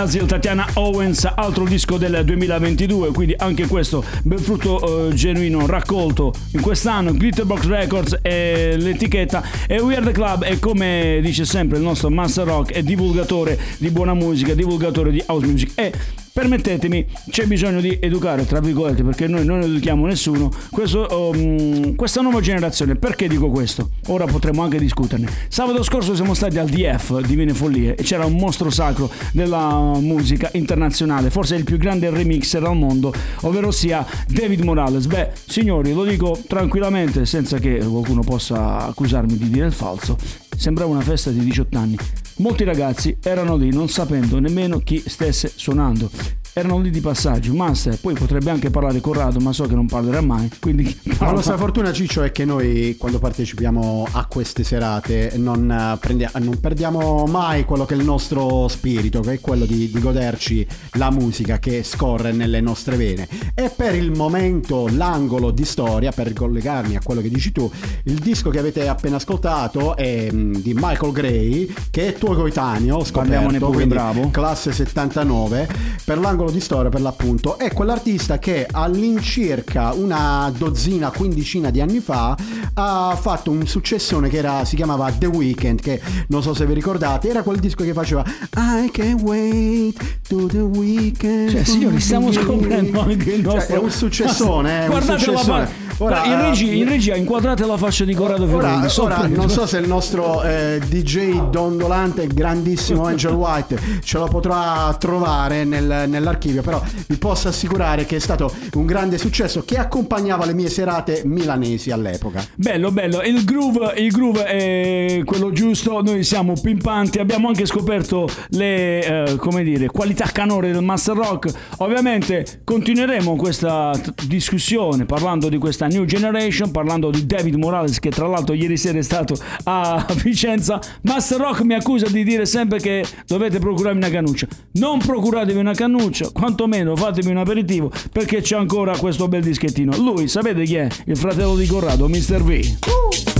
Basil, 0.00 0.24
Tatiana 0.24 0.66
Owens, 0.76 1.30
altro 1.34 1.64
disco 1.64 1.98
del 1.98 2.24
2022, 2.24 3.12
quindi 3.12 3.34
anche 3.36 3.66
questo 3.66 4.02
bel 4.22 4.38
frutto 4.38 5.10
eh, 5.10 5.12
genuino 5.12 5.66
raccolto 5.66 6.32
in 6.52 6.62
quest'anno, 6.62 7.12
Glitterbox 7.12 7.66
Records 7.66 8.18
è 8.22 8.76
l'etichetta 8.78 9.42
e 9.66 9.78
We 9.78 9.96
Are 9.96 10.06
The 10.06 10.12
Club 10.12 10.44
è 10.44 10.58
come 10.58 11.20
dice 11.20 11.44
sempre 11.44 11.76
il 11.76 11.84
nostro 11.84 12.08
Master 12.08 12.46
Rock, 12.46 12.72
è 12.72 12.82
divulgatore 12.82 13.58
di 13.76 13.90
buona 13.90 14.14
musica, 14.14 14.54
divulgatore 14.54 15.10
di 15.10 15.22
house 15.26 15.46
music. 15.46 15.72
E 15.74 15.92
Permettetemi, 16.40 17.06
c'è 17.28 17.44
bisogno 17.44 17.82
di 17.82 17.98
educare, 18.00 18.46
tra 18.46 18.60
virgolette, 18.60 19.02
perché 19.02 19.26
noi 19.26 19.44
non 19.44 19.60
educhiamo 19.60 20.06
nessuno, 20.06 20.50
questo, 20.70 21.06
um, 21.34 21.94
questa 21.94 22.22
nuova 22.22 22.40
generazione. 22.40 22.94
Perché 22.94 23.28
dico 23.28 23.50
questo? 23.50 23.90
Ora 24.06 24.24
potremo 24.24 24.62
anche 24.62 24.78
discuterne. 24.78 25.28
Sabato 25.48 25.82
scorso 25.82 26.14
siamo 26.14 26.32
stati 26.32 26.56
al 26.56 26.66
DF, 26.66 27.20
Divine 27.26 27.52
Follie, 27.52 27.94
e 27.94 28.02
c'era 28.04 28.24
un 28.24 28.36
mostro 28.36 28.70
sacro 28.70 29.10
della 29.32 29.98
musica 30.00 30.48
internazionale, 30.54 31.28
forse 31.28 31.56
il 31.56 31.64
più 31.64 31.76
grande 31.76 32.08
remixer 32.08 32.64
al 32.64 32.74
mondo, 32.74 33.12
ovvero 33.42 33.70
sia 33.70 34.06
David 34.26 34.62
Morales. 34.62 35.04
Beh, 35.04 35.32
signori, 35.46 35.92
lo 35.92 36.04
dico 36.04 36.40
tranquillamente, 36.46 37.26
senza 37.26 37.58
che 37.58 37.84
qualcuno 37.86 38.22
possa 38.22 38.86
accusarmi 38.86 39.36
di 39.36 39.50
dire 39.50 39.66
il 39.66 39.72
falso. 39.72 40.39
Sembrava 40.60 40.90
una 40.90 41.00
festa 41.00 41.30
di 41.30 41.42
18 41.42 41.78
anni. 41.78 41.96
Molti 42.36 42.64
ragazzi 42.64 43.16
erano 43.22 43.56
lì 43.56 43.72
non 43.72 43.88
sapendo 43.88 44.38
nemmeno 44.38 44.80
chi 44.80 45.02
stesse 45.06 45.50
suonando. 45.56 46.10
Erano 46.52 46.80
lì 46.80 46.90
di 46.90 47.00
passaggio, 47.00 47.54
Master, 47.54 47.96
poi 48.00 48.14
potrebbe 48.14 48.50
anche 48.50 48.70
parlare 48.70 49.00
Corrado, 49.00 49.38
ma 49.38 49.52
so 49.52 49.66
che 49.66 49.76
non 49.76 49.86
parlerà 49.86 50.20
mai, 50.20 50.50
quindi... 50.58 50.98
La 51.20 51.30
nostra 51.30 51.56
fortuna 51.56 51.92
Ciccio 51.92 52.22
è 52.22 52.32
che 52.32 52.44
noi 52.44 52.96
quando 52.98 53.18
partecipiamo 53.18 54.08
a 54.10 54.26
queste 54.26 54.64
serate 54.64 55.34
non, 55.36 55.70
eh, 55.70 55.96
prendia- 56.00 56.30
non 56.40 56.58
perdiamo 56.58 57.24
mai 57.26 57.64
quello 57.64 57.84
che 57.84 57.94
è 57.94 57.96
il 57.96 58.04
nostro 58.04 58.66
spirito, 58.66 59.20
che 59.20 59.34
è 59.34 59.40
quello 59.40 59.64
di, 59.64 59.90
di 59.90 60.00
goderci 60.00 60.66
la 60.92 61.10
musica 61.10 61.60
che 61.60 61.84
scorre 61.84 62.32
nelle 62.32 62.60
nostre 62.60 62.96
vene. 62.96 63.28
E 63.54 63.70
per 63.74 63.94
il 63.94 64.10
momento 64.10 64.88
l'angolo 64.90 65.52
di 65.52 65.64
storia, 65.64 66.10
per 66.10 66.32
collegarmi 66.32 66.96
a 66.96 67.00
quello 67.02 67.20
che 67.20 67.28
dici 67.28 67.52
tu, 67.52 67.70
il 68.04 68.18
disco 68.18 68.50
che 68.50 68.58
avete 68.58 68.88
appena 68.88 69.16
ascoltato 69.16 69.94
è 69.94 70.28
mm, 70.32 70.54
di 70.54 70.72
Michael 70.74 71.12
Gray, 71.12 71.74
che 71.90 72.08
è 72.08 72.14
tuo 72.14 72.34
coetaneo, 72.34 73.04
scoperto, 73.04 73.70
pure, 73.70 73.86
bravo. 73.86 74.30
classe 74.30 74.72
79 74.72 75.68
per 76.04 76.18
l'angolo 76.18 76.39
di 76.48 76.60
storia 76.60 76.88
per 76.88 77.02
l'appunto 77.02 77.58
è 77.58 77.72
quell'artista 77.72 78.38
che 78.38 78.66
all'incirca 78.70 79.92
una 79.92 80.50
dozzina 80.56 81.10
quindicina 81.10 81.70
di 81.70 81.80
anni 81.80 82.00
fa 82.00 82.36
ha 82.74 83.18
fatto 83.20 83.50
un 83.50 83.66
successone 83.66 84.28
che 84.28 84.38
era, 84.38 84.64
si 84.64 84.76
chiamava 84.76 85.10
The 85.10 85.26
Weeknd 85.26 85.80
che 85.80 86.00
non 86.28 86.42
so 86.42 86.54
se 86.54 86.64
vi 86.64 86.72
ricordate 86.72 87.28
era 87.28 87.42
quel 87.42 87.58
disco 87.58 87.84
che 87.84 87.92
faceva 87.92 88.24
I 88.56 88.90
can't 88.90 89.20
wait 89.20 90.20
to 90.28 90.46
the 90.46 90.60
weekend 90.60 91.50
Cioè, 91.50 91.64
signori, 91.64 92.00
stiamo 92.00 92.32
scoprendo 92.32 93.00
anche 93.00 93.32
il 93.32 93.42
nostro... 93.42 93.60
Cioè, 93.60 93.76
è 93.76 93.78
un 93.78 93.90
successone, 93.90 94.78
è 94.78 94.82
un 94.84 94.88
Guardate 94.88 95.18
successone. 95.18 95.88
Ora, 96.02 96.24
in, 96.24 96.40
regia, 96.40 96.70
eh, 96.70 96.76
in 96.76 96.88
regia, 96.88 97.14
inquadrate 97.14 97.66
la 97.66 97.76
faccia 97.76 98.04
di 98.04 98.14
Corrado 98.14 98.48
Ora, 98.50 98.88
so 98.88 99.02
ora 99.02 99.16
prego. 99.16 99.36
non 99.36 99.50
so 99.50 99.66
se 99.66 99.76
il 99.76 99.86
nostro 99.86 100.42
eh, 100.42 100.80
DJ 100.88 101.50
dondolante, 101.50 102.26
grandissimo 102.26 103.04
Angel 103.04 103.34
White, 103.34 103.78
ce 104.02 104.16
lo 104.16 104.26
potrà 104.26 104.96
trovare 104.98 105.64
nel- 105.64 106.06
nell'archivio, 106.30 106.62
però 106.62 106.82
vi 107.08 107.16
posso 107.16 107.48
assicurare 107.48 108.06
che 108.06 108.16
è 108.16 108.18
stato 108.18 108.52
un 108.74 108.86
grande 108.86 109.18
successo 109.18 109.64
che 109.64 109.76
accompagnava 109.76 110.46
le 110.46 110.54
mie 110.54 110.68
serate 110.68 111.22
milanesi 111.24 111.90
all'epoca. 111.90 112.44
Bello, 112.54 112.90
bello. 112.92 113.20
Il 113.22 113.44
groove, 113.44 113.94
il 113.96 114.10
groove 114.10 114.44
è 114.44 115.22
quello 115.24 115.50
giusto. 115.52 116.00
Noi 116.02 116.22
siamo 116.22 116.54
pimpanti. 116.60 117.18
Abbiamo 117.18 117.48
anche 117.48 117.66
scoperto 117.66 118.28
le 118.50 119.04
eh, 119.04 119.36
come 119.36 119.62
dire, 119.62 119.88
qualità 119.88 120.26
canore 120.26 120.72
del 120.72 120.82
Master 120.82 121.16
Rock. 121.16 121.52
Ovviamente 121.78 122.62
continueremo 122.64 123.36
questa 123.36 123.90
t- 123.92 124.26
discussione 124.26 125.04
parlando 125.04 125.48
di 125.48 125.58
questa 125.58 125.86
new 125.86 126.04
generation, 126.04 126.70
parlando 126.70 127.10
di 127.10 127.26
David 127.26 127.54
Morales, 127.54 127.98
che 127.98 128.10
tra 128.10 128.26
l'altro 128.26 128.54
ieri 128.54 128.76
sera 128.76 128.98
è 128.98 129.02
stato 129.02 129.36
a 129.64 130.06
Vicenza. 130.22 130.80
Master 131.02 131.38
Rock 131.40 131.62
mi 131.62 131.74
accusa 131.74 132.06
di 132.08 132.22
dire 132.24 132.46
sempre 132.46 132.78
che 132.78 133.04
dovete 133.26 133.58
procurarmi 133.58 133.98
una 133.98 134.10
cannuccia. 134.10 134.46
Non 134.72 134.98
procuratevi 134.98 135.58
una 135.58 135.74
cannuccia, 135.74 136.19
quantomeno 136.32 136.96
fatevi 136.96 137.30
un 137.30 137.38
aperitivo, 137.38 137.90
perché 138.12 138.40
c'è 138.40 138.56
ancora 138.56 138.96
questo 138.96 139.28
bel 139.28 139.42
dischettino. 139.42 139.96
Lui, 139.96 140.28
sapete 140.28 140.64
chi 140.64 140.76
è? 140.76 140.88
Il 141.06 141.16
fratello 141.16 141.56
di 141.56 141.66
Corrado, 141.66 142.08
Mr. 142.08 142.42
V. 142.42 142.78
I'm 142.86 143.39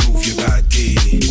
be. 0.71 1.30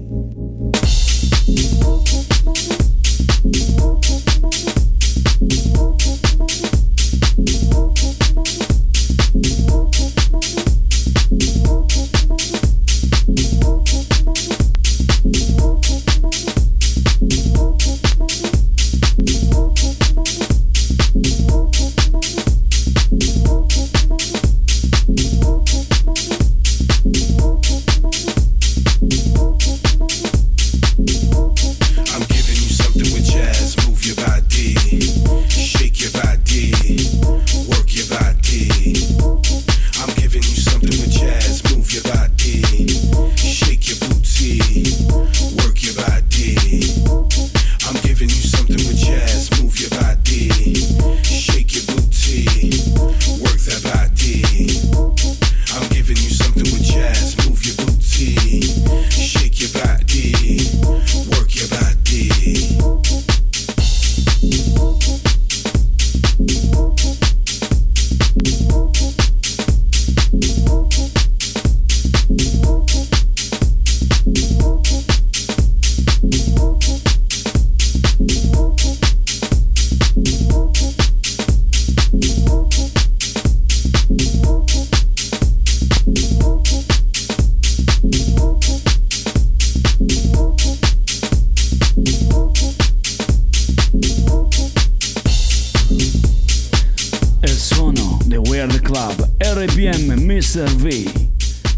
RPM 100.51 100.59
Mr. 100.59 100.67
V 100.75 101.29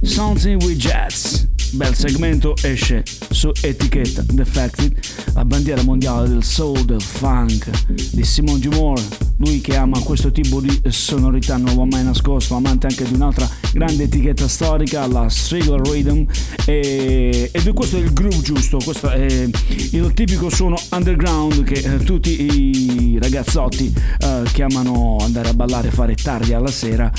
Something 0.03 0.57
with 0.63 0.77
Jazz 0.77 1.45
bel 1.73 1.95
segmento 1.95 2.55
esce 2.61 3.03
su 3.29 3.51
etichetta 3.61 4.23
Defected 4.27 4.97
la 5.33 5.45
bandiera 5.45 5.81
mondiale 5.83 6.27
del 6.27 6.43
soul 6.43 6.83
del 6.85 7.01
funk 7.01 7.69
di 8.11 8.23
Simon 8.23 8.59
G. 8.59 8.67
Moore 8.73 9.01
lui 9.37 9.61
che 9.61 9.75
ama 9.75 9.99
questo 9.99 10.31
tipo 10.31 10.59
di 10.59 10.81
sonorità 10.89 11.57
non 11.57 11.75
l'ho 11.75 11.85
mai 11.85 12.03
nascosto 12.03 12.55
amante 12.55 12.87
anche 12.87 13.03
di 13.03 13.13
un'altra 13.13 13.49
grande 13.73 14.03
etichetta 14.03 14.47
storica 14.47 15.05
la 15.07 15.27
Strigler 15.29 15.81
Rhythm 15.81 16.25
e, 16.65 17.49
ed 17.51 17.73
questo 17.73 17.97
è 17.97 17.99
il 17.99 18.13
groove 18.13 18.41
giusto 18.41 18.77
questo 18.83 19.09
è 19.09 19.49
il 19.91 20.11
tipico 20.13 20.49
suono 20.49 20.77
underground 20.91 21.63
che 21.63 21.75
eh, 21.75 21.97
tutti 22.03 22.41
i 22.41 23.17
ragazzotti 23.19 23.93
eh, 24.19 24.43
che 24.51 24.63
andare 24.63 25.49
a 25.49 25.53
ballare 25.53 25.91
fare 25.91 26.15
tardi 26.15 26.53
alla 26.53 26.71
sera 26.71 27.11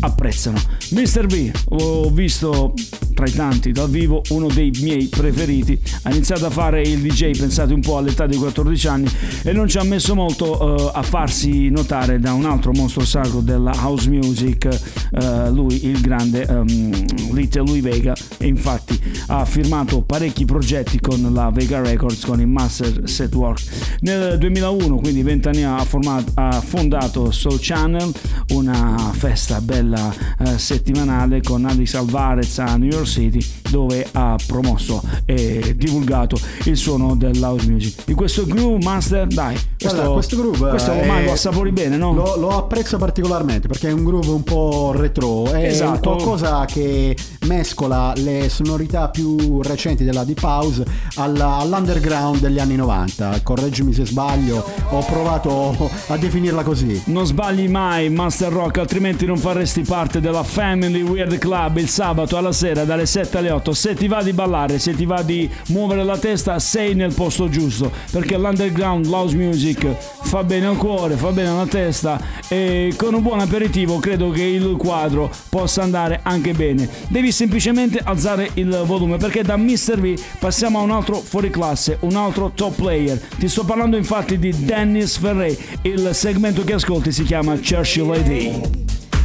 apprezzano 0.00 0.58
Mr. 0.90 1.26
V 1.26 1.50
l'ho 1.70 2.10
visto 2.10 2.74
tra 3.20 3.28
i 3.28 3.32
tanti. 3.32 3.72
Dal 3.72 3.90
vivo 3.90 4.22
uno 4.30 4.46
dei 4.46 4.70
miei 4.80 5.06
preferiti. 5.06 5.78
Ha 6.02 6.10
iniziato 6.10 6.46
a 6.46 6.50
fare 6.50 6.80
il 6.80 7.00
DJ 7.00 7.36
pensate 7.36 7.74
un 7.74 7.80
po' 7.80 7.98
all'età 7.98 8.26
di 8.26 8.36
14 8.36 8.88
anni 8.88 9.10
e 9.42 9.52
non 9.52 9.68
ci 9.68 9.76
ha 9.76 9.82
messo 9.82 10.14
molto 10.14 10.78
eh, 10.78 10.90
a 10.94 11.02
farsi 11.02 11.68
notare 11.68 12.18
da 12.18 12.32
un 12.32 12.46
altro 12.46 12.72
mostro 12.72 13.04
sacro 13.04 13.40
della 13.40 13.72
house 13.74 14.08
music 14.08 14.64
eh, 14.64 15.50
lui 15.50 15.86
il 15.86 16.00
grande 16.00 16.46
um, 16.48 16.90
Little 17.32 17.64
Louis 17.64 17.82
Vega. 17.82 18.14
E 18.38 18.46
infatti 18.46 18.98
ha 19.26 19.44
firmato 19.44 20.00
parecchi 20.00 20.46
progetti 20.46 20.98
con 20.98 21.32
la 21.34 21.50
Vega 21.50 21.82
Records 21.82 22.24
con 22.24 22.40
il 22.40 22.46
Master 22.46 23.02
Set 23.04 23.34
Work. 23.34 23.98
Nel 24.00 24.38
2001 24.38 24.96
quindi 24.96 25.22
20 25.22 25.48
anni 25.48 25.64
ha, 25.64 25.84
formato, 25.84 26.32
ha 26.34 26.60
fondato 26.60 27.30
Soul 27.30 27.58
Channel 27.60 28.10
una 28.52 28.96
festa 29.12 29.60
bella 29.60 30.10
eh, 30.38 30.58
settimanale 30.58 31.42
con 31.42 31.66
Alex 31.66 31.94
Alvarez 31.94 32.58
a 32.58 32.76
New 32.76 32.88
York 32.90 33.08
City 33.10 33.44
dove 33.70 34.06
ha 34.12 34.36
promosso 34.46 35.02
e 35.24 35.74
divulgato 35.76 36.38
il 36.64 36.76
suono 36.76 37.14
dell'house 37.16 37.68
music. 37.68 38.04
Di 38.06 38.14
questo 38.14 38.44
groove 38.46 38.82
master, 38.84 39.26
dai, 39.26 39.54
questo, 39.78 39.96
Guarda, 39.96 40.12
questo 40.14 40.36
groove 40.36 40.68
questo 40.70 40.92
è- 40.92 41.06
mago 41.06 41.32
assapori 41.32 41.70
bene, 41.72 41.96
no? 41.96 42.12
Lo, 42.14 42.36
lo 42.36 42.50
apprezzo 42.56 42.96
particolarmente 42.98 43.68
perché 43.68 43.88
è 43.88 43.92
un 43.92 44.04
groove 44.04 44.28
un 44.30 44.42
po' 44.42 44.92
retro, 44.94 45.50
è 45.50 45.64
Esatto. 45.66 46.10
qualcosa 46.10 46.64
che 46.64 47.16
mescola 47.46 48.12
le 48.16 48.48
sonorità 48.48 49.08
più 49.08 49.60
recenti 49.62 50.04
della 50.04 50.24
Deep 50.24 50.42
House 50.42 50.84
alla- 51.16 51.56
all'underground 51.56 52.38
degli 52.40 52.58
anni 52.58 52.76
90. 52.76 53.40
Correggimi 53.42 53.92
se 53.92 54.04
sbaglio, 54.06 54.64
ho 54.90 55.04
provato 55.04 55.90
a 56.08 56.16
definirla 56.16 56.62
così. 56.62 57.00
Non 57.06 57.26
sbagli 57.26 57.68
mai 57.68 58.08
Master 58.10 58.52
Rock, 58.52 58.78
altrimenti 58.78 59.26
non 59.26 59.36
faresti 59.36 59.82
parte 59.82 60.20
della 60.20 60.42
Family 60.42 61.00
Weird 61.02 61.38
Club 61.38 61.78
il 61.78 61.88
sabato 61.88 62.36
alla 62.36 62.52
sera 62.52 62.84
dalle 62.84 62.99
7 63.06 63.38
alle 63.38 63.50
8. 63.50 63.72
Se 63.72 63.94
ti 63.94 64.08
va 64.08 64.22
di 64.22 64.32
ballare, 64.32 64.78
se 64.78 64.94
ti 64.94 65.04
va 65.04 65.22
di 65.22 65.48
muovere 65.68 66.04
la 66.04 66.18
testa, 66.18 66.58
sei 66.58 66.94
nel 66.94 67.14
posto 67.14 67.48
giusto, 67.48 67.90
perché 68.10 68.36
l'underground 68.36 69.06
house 69.06 69.34
music 69.34 69.86
fa 70.22 70.44
bene 70.44 70.66
al 70.66 70.76
cuore, 70.76 71.16
fa 71.16 71.30
bene 71.30 71.48
alla 71.48 71.66
testa 71.66 72.20
e 72.48 72.92
con 72.96 73.14
un 73.14 73.22
buon 73.22 73.40
aperitivo 73.40 73.98
credo 73.98 74.30
che 74.30 74.42
il 74.42 74.76
quadro 74.76 75.30
possa 75.48 75.82
andare 75.82 76.20
anche 76.22 76.52
bene. 76.52 76.88
Devi 77.08 77.32
semplicemente 77.32 78.00
alzare 78.02 78.50
il 78.54 78.82
volume 78.84 79.16
perché 79.16 79.42
da 79.42 79.56
Mr. 79.56 80.00
V 80.00 80.14
passiamo 80.38 80.78
a 80.78 80.82
un 80.82 80.90
altro 80.90 81.16
fuoriclasse, 81.16 81.98
un 82.00 82.16
altro 82.16 82.52
top 82.54 82.74
player. 82.74 83.20
Ti 83.38 83.48
sto 83.48 83.64
parlando 83.64 83.96
infatti 83.96 84.38
di 84.38 84.64
Dennis 84.64 85.16
Ferrey. 85.16 85.56
Il 85.82 86.10
segmento 86.12 86.64
che 86.64 86.74
ascolti 86.74 87.12
si 87.12 87.24
chiama 87.24 87.56
Churchill 87.56 88.08
Lady. 88.08 88.60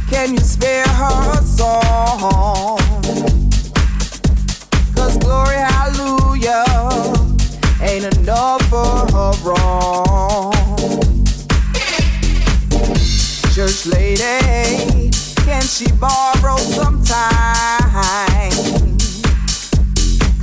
Can 0.08 0.34
you 0.34 0.40
spare 0.40 0.88
her 0.88 1.42
song? 1.44 3.45
Glory, 5.26 5.56
hallelujah, 5.56 6.62
ain't 7.82 8.04
enough 8.16 8.62
for 8.70 8.94
her 9.10 9.32
wrong. 9.42 10.52
Church 13.52 13.86
lady, 13.86 15.10
can 15.44 15.62
she 15.62 15.90
borrow 15.98 16.56
some 16.58 17.02
time? 17.02 18.52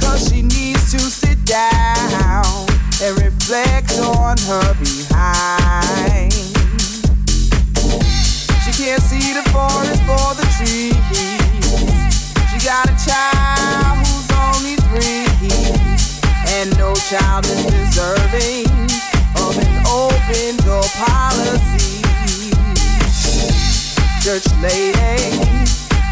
Cause 0.01 0.27
she 0.29 0.41
needs 0.41 0.91
to 0.91 0.99
sit 0.99 1.45
down 1.45 2.43
and 3.01 3.17
reflect 3.23 3.97
on 3.99 4.37
her 4.37 4.73
behind. 4.83 6.33
She 8.65 8.83
can't 8.83 9.01
see 9.01 9.31
the 9.31 9.43
forest 9.53 10.03
for 10.03 10.35
the 10.35 10.45
trees. 10.57 10.91
She 12.51 12.67
got 12.67 12.89
a 12.89 12.95
child 13.07 14.22
three, 14.93 15.49
and 16.53 16.69
no 16.77 16.93
child 17.09 17.45
is 17.45 17.65
deserving 17.65 18.67
of 19.41 19.57
an 19.57 19.85
open 19.89 20.57
door 20.65 20.85
policy. 20.93 22.01
Church 24.21 24.45
lady, 24.61 25.37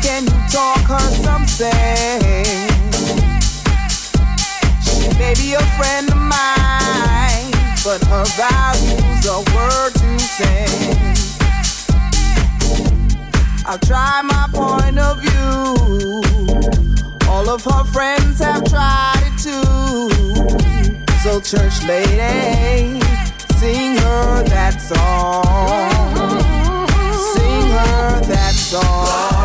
can 0.01 0.25
you 0.25 0.39
talk 0.49 0.81
her 0.89 1.07
some 1.21 1.45
sense? 1.47 2.47
She 4.83 5.09
may 5.19 5.33
be 5.35 5.53
a 5.53 5.61
friend 5.77 6.09
of 6.09 6.17
mine, 6.17 7.51
but 7.83 8.03
her 8.09 8.25
values 8.35 9.27
are 9.27 9.43
word 9.53 9.93
to 9.93 10.19
send. 10.19 11.17
I'll 13.65 13.79
try 13.79 14.21
my 14.23 14.47
point 14.51 14.97
of 14.97 15.21
view. 15.21 16.90
All 17.31 17.49
of 17.49 17.63
her 17.63 17.83
friends 17.85 18.39
have 18.39 18.63
tried 18.65 19.23
it 19.23 19.37
too. 19.39 20.09
So, 21.23 21.39
church 21.39 21.81
lady, 21.87 22.99
sing 23.55 23.95
her 23.97 24.43
that 24.43 24.75
song. 24.81 25.43
Sing 27.33 27.71
her 27.71 28.19
that 28.27 28.53
song. 28.53 29.40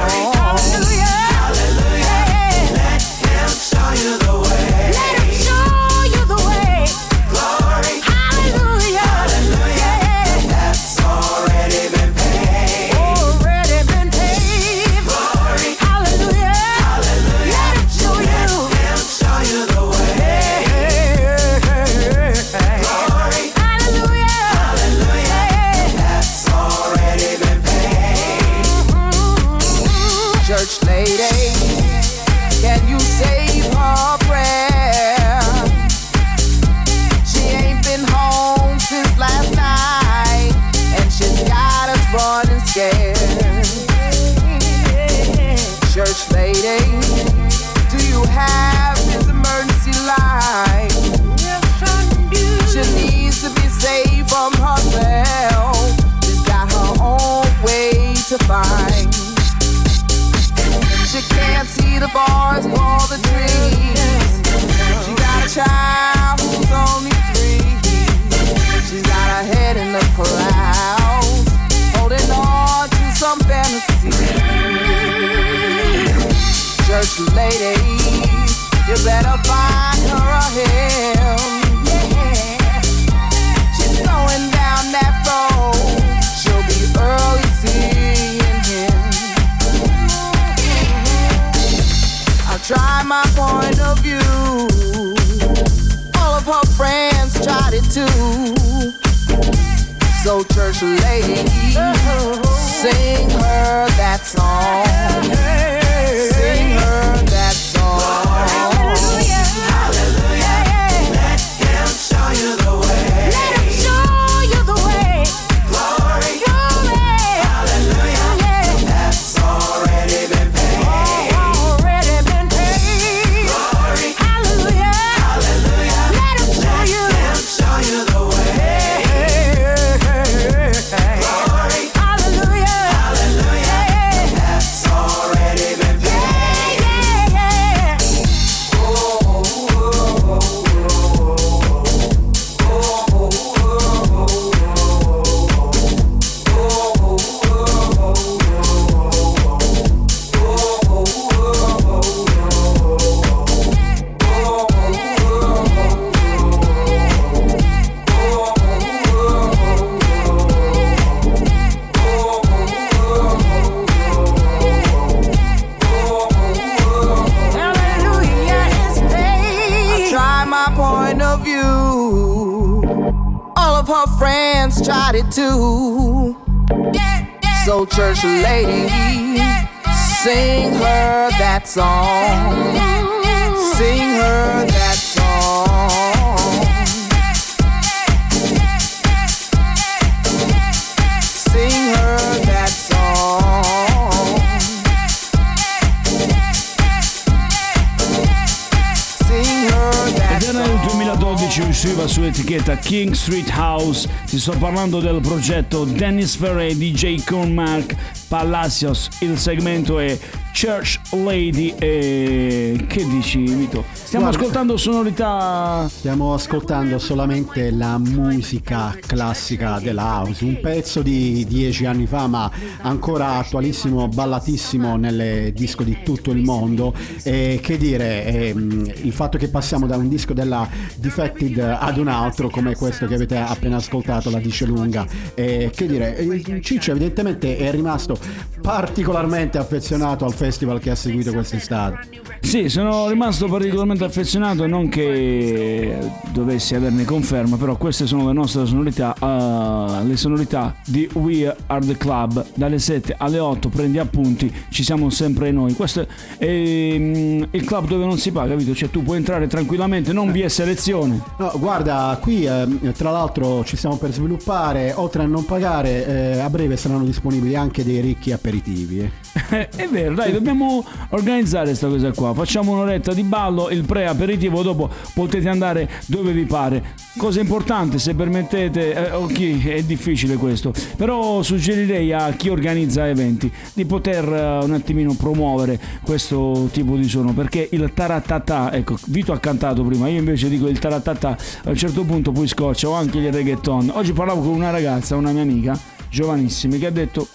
Street 203.27 203.51
House. 203.51 204.09
Ti 204.27 204.39
sto 204.39 204.53
parlando 204.57 205.01
del 205.01 205.21
progetto 205.21 205.85
Dennis 205.85 206.37
Ferre 206.37 206.77
DJ 206.77 207.25
con 207.25 207.53
Mark 207.53 207.97
Palacios. 208.29 209.09
Il 209.19 209.37
segmento 209.37 209.99
è 209.99 210.17
Church 210.53 211.01
Lady. 211.11 211.75
E 211.77 212.85
che 212.87 213.05
dici, 213.05 213.39
Vito? 213.39 213.86
Stiamo 214.17 214.33
Guarda- 214.33 214.47
ascoltando 214.47 214.77
sonorità. 214.79 215.89
Stiamo 215.91 216.33
ascoltando 216.33 216.99
solamente 216.99 217.71
la 217.71 217.99
musica 217.99 218.97
classica 219.07 219.79
della 219.79 220.05
house, 220.05 220.43
un 220.43 220.59
pezzo 220.59 221.03
di 221.03 221.45
dieci 221.47 221.85
anni 221.85 222.07
fa 222.07 222.27
ma 222.27 222.51
ancora 222.81 223.35
attualissimo, 223.35 224.09
ballatissimo 224.09 224.97
nelle 224.97 225.53
disco 225.55 225.83
di 225.83 225.99
tutto 226.03 226.31
il 226.31 226.43
mondo 226.43 226.95
e 227.25 227.61
che 227.63 227.77
dire, 227.77 228.25
ehm, 228.25 228.91
il 229.03 229.13
fatto 229.13 229.37
che 229.37 229.49
passiamo 229.49 229.87
da 229.87 229.99
un 229.99 230.09
disco 230.09 230.33
della 230.33 230.67
Defected 230.95 231.59
ad 231.59 231.99
un 231.99 232.09
altro 232.09 232.49
come 232.49 232.75
questo 232.75 233.07
che 233.07 233.17
avete 233.17 233.37
appena 233.37 233.77
ascoltato 233.77 234.31
la 234.31 234.39
dice 234.39 234.65
lunga 234.65 235.07
e 235.35 235.71
che 235.75 235.87
dire, 235.87 236.61
Ciccio 236.63 236.93
evidentemente 236.93 237.59
è 237.59 237.71
rimasto 237.71 238.17
particolarmente 238.63 239.59
affezionato 239.59 240.25
al 240.25 240.33
festival 240.33 240.81
che 240.81 240.89
ha 240.89 240.95
seguito 240.95 241.33
quest'estate. 241.33 242.25
Sì, 242.41 242.69
sono 242.69 243.09
rimasto 243.09 243.47
particolarmente 243.47 244.05
affezionato, 244.07 244.67
non 244.67 244.89
che 244.89 245.99
dovessi 246.33 246.75
averne 246.75 247.05
conferma, 247.05 247.57
però 247.57 247.77
queste 247.77 248.07
sono 248.07 248.27
le 248.27 248.33
nostre 248.33 248.67
sonorità, 248.67 249.15
eh, 249.21 250.05
le 250.05 250.17
sonorità 250.17 250.75
di 250.87 251.09
We 251.15 251.55
Are 251.67 251.85
The 251.85 251.97
Club, 251.97 252.45
dalle 252.55 252.79
7 252.79 253.15
alle 253.19 253.39
8 253.39 253.69
prendi 253.69 253.99
appunti, 253.99 254.53
ci 254.71 254.83
siamo 254.83 255.11
sempre 255.11 255.51
noi. 255.51 255.75
Questo 255.75 256.07
è 256.39 256.47
mm, 256.47 257.43
il 257.51 257.65
club 257.65 257.87
dove 257.87 258.05
non 258.05 258.19
si 258.19 258.33
paga, 258.33 258.51
capito? 258.51 258.75
Cioè 258.75 258.91
tu 258.91 259.03
puoi 259.03 259.19
entrare 259.19 259.47
tranquillamente, 259.47 260.13
non 260.13 260.33
vi 260.33 260.43
è 260.43 260.49
selezione. 260.49 261.21
No, 261.39 261.53
guarda, 261.57 262.19
qui 262.21 262.45
ehm, 262.45 262.93
tra 262.93 263.11
l'altro 263.11 263.65
ci 263.65 263.77
stiamo 263.77 263.97
per 263.97 264.13
sviluppare, 264.13 264.93
oltre 264.95 265.23
a 265.23 265.27
non 265.27 265.45
pagare, 265.45 266.07
eh, 266.07 266.39
a 266.39 266.49
breve 266.51 266.77
saranno 266.77 267.05
disponibili 267.05 267.55
anche 267.57 267.85
dei 267.85 268.01
ricchi 268.01 268.33
aperitivi. 268.33 269.11
è 269.49 269.89
vero, 269.91 270.15
dai, 270.15 270.33
dobbiamo 270.33 270.85
organizzare 271.11 271.67
questa 271.67 271.89
cosa 271.89 272.13
qua. 272.13 272.33
Facciamo 272.33 272.73
un'oretta 272.73 273.13
di 273.13 273.23
ballo, 273.23 273.69
il 273.71 273.85
pre-aperitivo, 273.85 274.63
dopo 274.63 274.89
potete 275.15 275.49
andare 275.49 275.89
dove 276.07 276.33
vi 276.33 276.45
pare. 276.45 276.95
Cosa 277.19 277.41
importante, 277.41 277.99
se 277.99 278.15
permettete, 278.15 278.95
eh, 278.95 279.11
ok, 279.13 279.67
è 279.67 279.83
difficile 279.83 280.37
questo, 280.37 280.73
però 280.97 281.43
suggerirei 281.43 282.13
a 282.13 282.31
chi 282.33 282.49
organizza 282.49 283.09
eventi 283.09 283.51
di 283.75 283.85
poter 283.85 284.25
eh, 284.25 284.65
un 284.65 284.73
attimino 284.73 285.15
promuovere 285.15 285.79
questo 286.03 286.69
tipo 286.73 286.97
di 286.97 287.05
suono, 287.05 287.33
perché 287.33 287.69
il 287.73 287.91
taratata, 287.95 288.73
ecco, 288.73 288.97
Vito 289.07 289.33
ha 289.33 289.39
cantato 289.39 289.83
prima, 289.85 290.09
io 290.09 290.19
invece 290.19 290.49
dico 290.49 290.67
il 290.67 290.79
taratata, 290.79 291.37
a 291.65 291.71
un 291.71 291.77
certo 291.77 292.05
punto 292.05 292.33
poi 292.33 292.47
scoccia, 292.47 292.89
o 292.89 292.93
anche 292.93 293.19
il 293.19 293.33
reggaeton. 293.33 293.93
Oggi 293.95 294.13
parlavo 294.13 294.41
con 294.41 294.51
una 294.51 294.71
ragazza, 294.71 295.17
una 295.17 295.31
mia 295.31 295.43
amica, 295.43 295.79
giovanissima, 296.09 296.77
che 296.77 296.87
ha 296.87 296.91
detto 296.91 297.29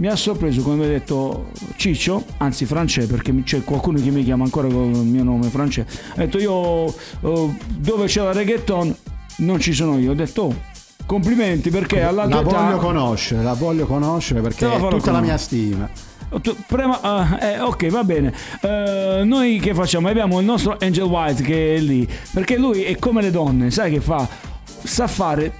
mi 0.00 0.06
ha 0.08 0.16
sorpreso 0.16 0.62
quando 0.62 0.82
mi 0.84 0.88
ha 0.88 0.92
detto 0.92 1.50
Ciccio, 1.76 2.24
anzi 2.38 2.64
Francè, 2.64 3.04
perché 3.04 3.34
c'è 3.44 3.62
qualcuno 3.62 4.00
che 4.00 4.10
mi 4.10 4.24
chiama 4.24 4.44
ancora 4.44 4.66
con 4.66 4.90
il 4.94 5.02
mio 5.02 5.22
nome 5.22 5.48
Francè. 5.48 5.84
Ha 6.14 6.16
detto 6.16 6.38
io 6.38 6.86
eh, 6.88 7.54
dove 7.76 8.06
c'è 8.06 8.22
la 8.22 8.32
reggaeton 8.32 8.96
non 9.36 9.60
ci 9.60 9.74
sono 9.74 9.98
io. 9.98 10.12
Ho 10.12 10.14
detto 10.14 10.42
oh, 10.42 10.54
complimenti 11.04 11.68
perché 11.68 12.02
alla 12.02 12.24
La 12.24 12.40
tua 12.40 12.50
età- 12.50 12.62
voglio 12.62 12.78
conoscere, 12.78 13.42
la 13.42 13.52
voglio 13.52 13.84
conoscere 13.84 14.40
perché 14.40 14.72
è 14.72 14.78
tutta 14.88 15.10
la 15.10 15.20
mia 15.20 15.36
conoscere. 15.36 15.38
stima. 15.38 15.90
Prima- 16.66 17.00
ah, 17.02 17.38
eh, 17.38 17.60
ok, 17.60 17.88
va 17.88 18.02
bene. 18.02 18.32
Eh, 18.62 19.20
noi 19.24 19.58
che 19.58 19.74
facciamo? 19.74 20.08
Abbiamo 20.08 20.38
il 20.38 20.46
nostro 20.46 20.78
Angel 20.80 21.04
White 21.04 21.42
che 21.42 21.74
è 21.76 21.78
lì. 21.78 22.08
Perché 22.32 22.56
lui 22.56 22.84
è 22.84 22.98
come 22.98 23.20
le 23.20 23.30
donne, 23.30 23.70
sai 23.70 23.92
che 23.92 24.00
fa? 24.00 24.26
Sa 24.82 25.06
fare 25.06 25.52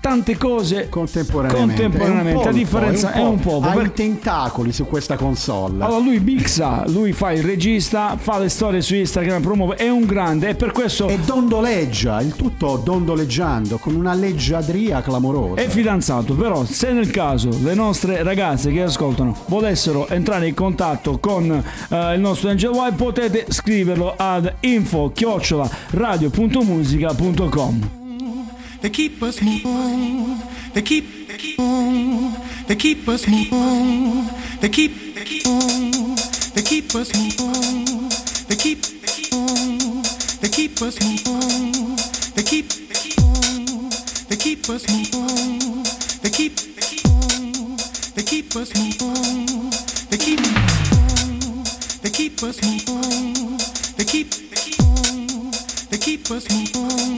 tante 0.00 0.36
cose 0.36 0.88
Contemporaneamente. 0.88 1.82
contemporaneamente. 1.82 2.30
Un 2.30 2.38
a 2.38 2.42
polpo, 2.44 2.58
differenza 2.58 3.12
è 3.12 3.22
un 3.22 3.40
po'. 3.40 3.60
Ha 3.62 3.82
i 3.82 3.92
tentacoli 3.92 4.72
su 4.72 4.86
questa 4.86 5.16
console. 5.16 5.84
Allora 5.84 6.00
lui 6.00 6.20
mixa, 6.20 6.84
lui 6.88 7.12
fa 7.12 7.32
il 7.32 7.42
regista, 7.42 8.16
fa 8.16 8.38
le 8.38 8.48
storie 8.48 8.80
su 8.80 8.94
Instagram, 8.94 9.42
promuove, 9.42 9.74
è 9.76 9.88
un 9.88 10.06
grande 10.06 10.48
e 10.48 10.54
per 10.54 10.72
questo 10.72 11.08
E 11.08 11.18
dondoleggia, 11.18 12.20
il 12.20 12.34
tutto 12.36 12.80
dondoleggiando, 12.82 13.78
con 13.78 13.94
una 13.94 14.14
leggiadria 14.14 15.02
clamorosa. 15.02 15.60
è 15.60 15.68
fidanzato. 15.68 16.34
Però 16.34 16.64
se 16.64 16.92
nel 16.92 17.10
caso 17.10 17.50
le 17.62 17.74
nostre 17.74 18.22
ragazze 18.22 18.70
che 18.70 18.82
ascoltano 18.82 19.34
volessero 19.46 20.06
entrare 20.08 20.48
in 20.48 20.54
contatto 20.54 21.18
con 21.18 21.62
eh, 21.88 22.14
il 22.14 22.20
nostro 22.20 22.50
Angel 22.50 22.70
White 22.70 22.96
potete 22.96 23.46
scriverlo 23.48 24.14
ad 24.16 24.52
info 24.60 25.12
radio.musica.com 25.90 27.97
They 28.80 28.90
keep 28.90 29.20
us 29.22 29.42
moving. 29.42 30.38
They 30.72 30.82
keep, 30.82 31.26
they 31.26 31.36
keep, 31.36 31.58
they 32.68 32.76
keep 32.76 33.08
us 33.08 33.26
moving. 33.26 34.24
They 34.60 34.68
keep, 34.68 35.14
they 35.14 35.24
keep, 35.24 35.44
they 36.54 36.62
keep 36.62 36.94
us 36.94 37.12
moving. 37.12 38.08
They 38.46 38.54
keep, 38.54 38.82
they 40.40 40.48
keep 40.48 40.80
us 40.80 41.00
moving. 41.00 41.96
They 42.36 42.42
keep, 42.44 42.68
they 44.28 44.36
keep 44.36 44.68
us 44.70 44.84
moving. 44.88 45.82
They 46.22 46.30
keep, 46.30 46.54
they 48.14 48.22
keep 48.22 48.54
us 48.54 48.72
moving. 48.76 49.70
They 50.08 50.16
keep, 50.18 50.40
they 52.02 52.10
keep 52.10 52.42
us 52.44 52.62
moving. 52.62 53.58
They 53.96 54.04
keep, 54.04 54.30
the 54.30 54.56
keep, 54.56 55.90
they 55.90 55.98
keep 55.98 56.30
us 56.30 56.46
moving. 56.50 57.17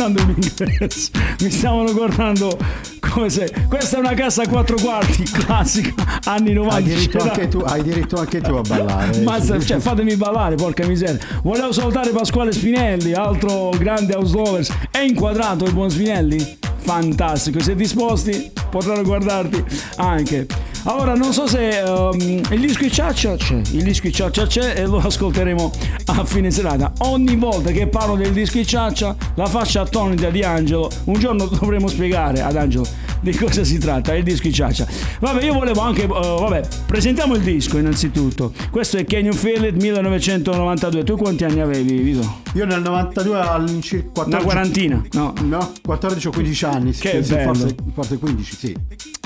Guardando 0.00 0.20
in 0.22 0.28
inglese, 0.28 1.10
mi 1.40 1.50
stavano 1.50 1.92
guardando 1.92 2.56
come 3.00 3.28
se 3.28 3.52
questa 3.68 3.96
è 3.96 4.00
una 4.00 4.14
casa 4.14 4.42
a 4.42 4.48
quattro 4.48 4.76
quarti 4.80 5.22
classica 5.24 6.20
anni 6.24 6.54
90. 6.54 6.74
Hai 6.74 6.82
diritto, 6.82 7.18
anche 7.18 7.48
tu, 7.48 7.58
hai 7.58 7.82
diritto 7.82 8.16
anche 8.16 8.40
tu 8.40 8.52
a 8.54 8.62
ballare. 8.62 9.20
Mazza, 9.20 9.60
cioè, 9.60 9.78
fatemi 9.78 10.16
ballare, 10.16 10.54
porca 10.54 10.86
miseria. 10.86 11.18
Volevo 11.42 11.72
salutare 11.72 12.10
Pasquale 12.10 12.52
Spinelli, 12.52 13.12
altro 13.12 13.70
grande 13.76 14.14
house 14.14 14.34
lovers. 14.34 14.72
È 14.90 15.00
inquadrato 15.00 15.64
il 15.64 15.72
buon 15.72 15.90
Spinelli? 15.90 16.58
Fantastico, 16.78 17.60
se 17.60 17.74
disposti 17.74 18.50
potranno 18.70 19.02
guardarti 19.02 19.62
anche. 19.96 20.46
Allora, 20.84 21.14
non 21.14 21.32
so 21.32 21.46
se 21.46 21.80
ehm, 21.80 22.40
il 22.50 22.60
disco 22.60 22.82
di 22.82 22.90
Ciaccia 22.90 23.36
c'è, 23.36 23.60
il 23.72 23.82
disco 23.82 24.06
di 24.06 24.12
Ciaccia 24.12 24.46
c'è 24.46 24.74
e 24.76 24.86
lo 24.86 24.98
ascolteremo 24.98 25.70
a 26.06 26.24
fine 26.24 26.50
serata. 26.50 26.92
Ogni 27.00 27.36
volta 27.36 27.70
che 27.70 27.86
parlo 27.86 28.16
del 28.16 28.32
disco 28.32 28.56
di 28.58 28.66
Ciaccia, 28.66 29.14
la 29.34 29.46
faccia 29.46 29.82
attonita 29.82 30.30
di 30.30 30.42
Angelo, 30.42 30.90
un 31.04 31.18
giorno 31.18 31.44
dovremo 31.52 31.86
spiegare 31.86 32.40
ad 32.40 32.56
Angelo 32.56 32.86
di 33.20 33.32
cosa 33.36 33.64
si 33.64 33.78
tratta, 33.78 34.14
il 34.14 34.24
disco 34.24 34.48
di 34.48 34.54
Ciaccia. 34.54 34.86
Vabbè, 35.20 35.44
io 35.44 35.52
volevo 35.52 35.80
anche, 35.80 36.04
eh, 36.04 36.06
vabbè, 36.06 36.62
presentiamo 36.86 37.34
il 37.34 37.42
disco 37.42 37.78
innanzitutto. 37.78 38.52
Questo 38.70 38.96
è 38.96 39.04
Can 39.04 39.24
You 39.24 39.34
Feel 39.34 39.64
It 39.64 39.80
1992. 39.80 41.04
Tu 41.04 41.16
quanti 41.16 41.44
anni 41.44 41.60
avevi, 41.60 41.98
Vito? 41.98 42.40
Io 42.54 42.64
nel 42.64 42.80
92 42.80 43.38
all'incirca 43.38 44.24
14 44.24 44.34
Una 44.34 44.42
quarantina, 44.42 45.02
no? 45.12 45.34
No, 45.42 45.72
14 45.82 46.26
o 46.28 46.30
15 46.30 46.64
anni. 46.64 46.92
Che 46.92 47.22
sì, 47.22 47.34
bello. 47.34 47.54
forse, 47.54 47.74
forse 47.92 48.18
15, 48.18 48.56
sì. 48.56 48.76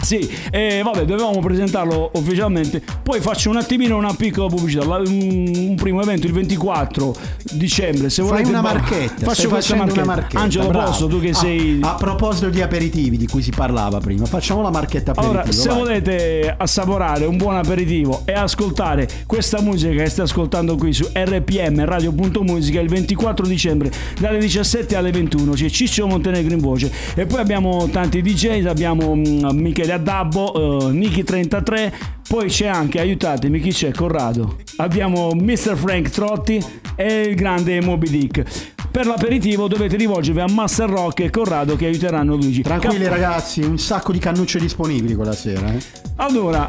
Sì, 0.05 0.28
e 0.50 0.82
vabbè, 0.84 1.05
dovevamo 1.05 1.40
presentarlo 1.40 2.11
ufficialmente. 2.14 2.82
Poi 3.02 3.20
faccio 3.20 3.48
un 3.50 3.57
attimino 3.57 3.96
una 3.96 4.12
piccola 4.14 4.48
pubblicità. 4.48 4.84
Un, 4.84 5.52
un 5.57 5.74
primo 5.76 6.02
evento 6.02 6.26
il 6.26 6.32
24 6.32 7.14
dicembre. 7.52 8.11
Se 8.11 8.22
Fai 8.22 8.30
volete 8.30 8.48
una 8.50 8.61
ba- 8.61 8.72
marchetta, 8.74 9.24
Faccio 9.24 9.48
questa 9.48 9.74
marchetta. 9.76 10.02
una 10.02 10.14
marchetta. 10.14 10.40
Angelo 10.40 10.68
bravo. 10.68 10.90
Posso, 10.90 11.07
tu 11.07 11.20
che 11.20 11.30
Ah, 11.30 11.34
sei. 11.34 11.78
A 11.82 11.94
proposito 11.94 12.48
di 12.50 12.61
aperitivi 12.61 13.16
di 13.16 13.26
cui 13.26 13.42
si 13.42 13.50
parlava 13.50 13.98
prima, 13.98 14.26
facciamo 14.26 14.61
la 14.62 14.70
marchetta 14.70 15.12
aperitivo. 15.12 15.38
Allora, 15.40 15.52
se 15.52 15.68
vai. 15.68 15.78
volete 15.78 16.55
assaporare 16.57 17.24
un 17.24 17.36
buon 17.36 17.57
aperitivo 17.57 18.22
e 18.26 18.32
ascoltare 18.32 19.09
questa 19.26 19.61
musica 19.62 20.02
che 20.02 20.09
stai 20.11 20.24
ascoltando 20.26 20.76
qui 20.76 20.92
su 20.92 21.09
RPM 21.12 21.84
Radio.musica 21.84 22.80
il 22.80 22.88
24 22.88 23.46
dicembre 23.46 23.90
dalle 24.20 24.38
17 24.38 24.96
alle 24.96 25.11
21 25.11 25.52
c'è 25.52 25.68
Ciccio 25.68 26.07
Montenegro 26.07 26.52
in 26.52 26.61
voce 26.61 26.90
e 27.14 27.26
poi 27.26 27.40
abbiamo 27.40 27.88
tanti 27.90 28.20
DJ, 28.22 28.64
abbiamo 28.66 29.14
mm, 29.14 29.46
Michele 29.52 29.92
Addabbo, 29.95 30.88
eh, 30.88 30.92
Niki 30.92 31.24
33, 31.24 31.92
poi 32.28 32.49
c'è 32.49 32.66
anche, 32.66 33.01
aiutatemi, 33.01 33.61
chi 33.61 33.70
c'è? 33.70 33.90
Corrado. 33.92 34.57
Abbiamo 34.76 35.30
Mr. 35.34 35.76
Frank 35.76 36.11
Trotti 36.11 36.62
e 36.97 37.22
il 37.22 37.34
grande 37.34 37.80
Moby 37.80 38.09
Dick. 38.09 38.72
Per 38.90 39.07
l'aperitivo 39.07 39.66
dovete 39.66 39.97
rivolgervi 39.97 40.38
a 40.40 40.47
Master 40.49 40.88
Rock 40.88 41.20
e 41.20 41.30
Corrado 41.30 41.74
che 41.74 41.86
aiuteranno 41.86 42.36
Luigi. 42.36 42.62
Tranquilli 42.62 43.03
Cap- 43.05 43.12
ragazzi, 43.12 43.61
un 43.62 43.76
sacco 43.78 44.12
di 44.12 44.20
cannucce 44.20 44.61
disponibili 44.61 45.16
quella 45.16 45.32
sera. 45.32 45.72
eh. 45.72 45.78
Allora, 46.16 46.68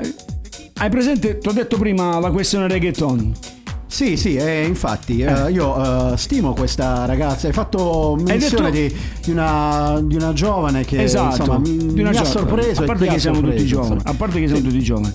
eh, 0.00 0.14
hai 0.74 0.90
presente, 0.90 1.38
ti 1.38 1.48
ho 1.48 1.52
detto 1.52 1.78
prima 1.78 2.18
la 2.18 2.30
questione 2.30 2.68
reggaeton. 2.68 3.32
Sì, 3.94 4.16
sì, 4.16 4.34
eh, 4.34 4.64
infatti 4.64 5.20
eh, 5.20 5.52
io 5.52 6.12
eh, 6.12 6.16
stimo 6.16 6.52
questa 6.52 7.04
ragazza. 7.04 7.46
Hai 7.46 7.52
fatto 7.52 8.16
menzione 8.20 8.72
detto- 8.72 8.94
di, 8.96 9.00
di 9.26 9.30
una, 9.30 10.00
di 10.02 10.16
una 10.16 10.32
giovane 10.32 10.84
che 10.84 11.00
esatto, 11.00 11.36
insomma, 11.36 11.58
mi, 11.60 11.92
di 11.94 12.00
una 12.00 12.10
mi 12.10 12.16
ha 12.16 12.24
sorpreso. 12.24 12.82
A 12.82 12.86
parte 12.86 13.06
che 13.06 13.20
siamo 13.20 13.36
sorpreso, 13.36 13.56
tutti 13.56 13.68
giovani. 13.68 14.00
A 14.02 14.14
parte 14.14 14.40
che 14.40 14.46
siamo 14.48 14.62
tutti 14.62 14.80
giovani. 14.82 15.12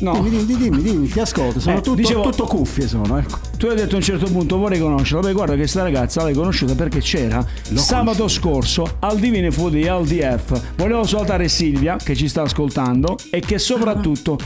No. 0.00 0.12
Dimmi, 0.22 0.44
dimmi, 0.46 0.56
dimmi, 0.56 0.82
dimmi, 0.82 1.08
ti 1.08 1.20
ascolto. 1.20 1.60
Sono 1.60 1.76
Eh, 1.76 1.80
tutto, 1.82 1.94
dicevo- 1.96 2.22
tutto 2.22 2.44
cuffie 2.46 2.88
sono, 2.88 3.18
ecco. 3.18 3.38
Tu 3.58 3.66
hai 3.66 3.76
detto 3.76 3.92
a 3.94 3.98
un 3.98 4.02
certo 4.02 4.26
punto 4.30 4.56
vorrei 4.56 4.80
conoscerla. 4.80 5.28
Beh, 5.28 5.32
guarda 5.34 5.54
che 5.54 5.66
sta 5.66 5.82
ragazza 5.82 6.22
l'hai 6.22 6.32
conosciuta 6.34 6.74
perché 6.74 7.00
c'era 7.00 7.44
sabato 7.74 8.26
scorso 8.28 8.96
al 9.00 9.18
Divine 9.18 9.50
Food 9.50 9.72
di 9.74 9.84
LDF. 9.84 10.72
Volevo 10.76 11.04
salutare 11.04 11.48
Silvia 11.48 11.96
che 12.02 12.16
ci 12.16 12.28
sta 12.28 12.40
ascoltando 12.42 13.16
e 13.30 13.40
che 13.40 13.58
soprattutto 13.58 14.38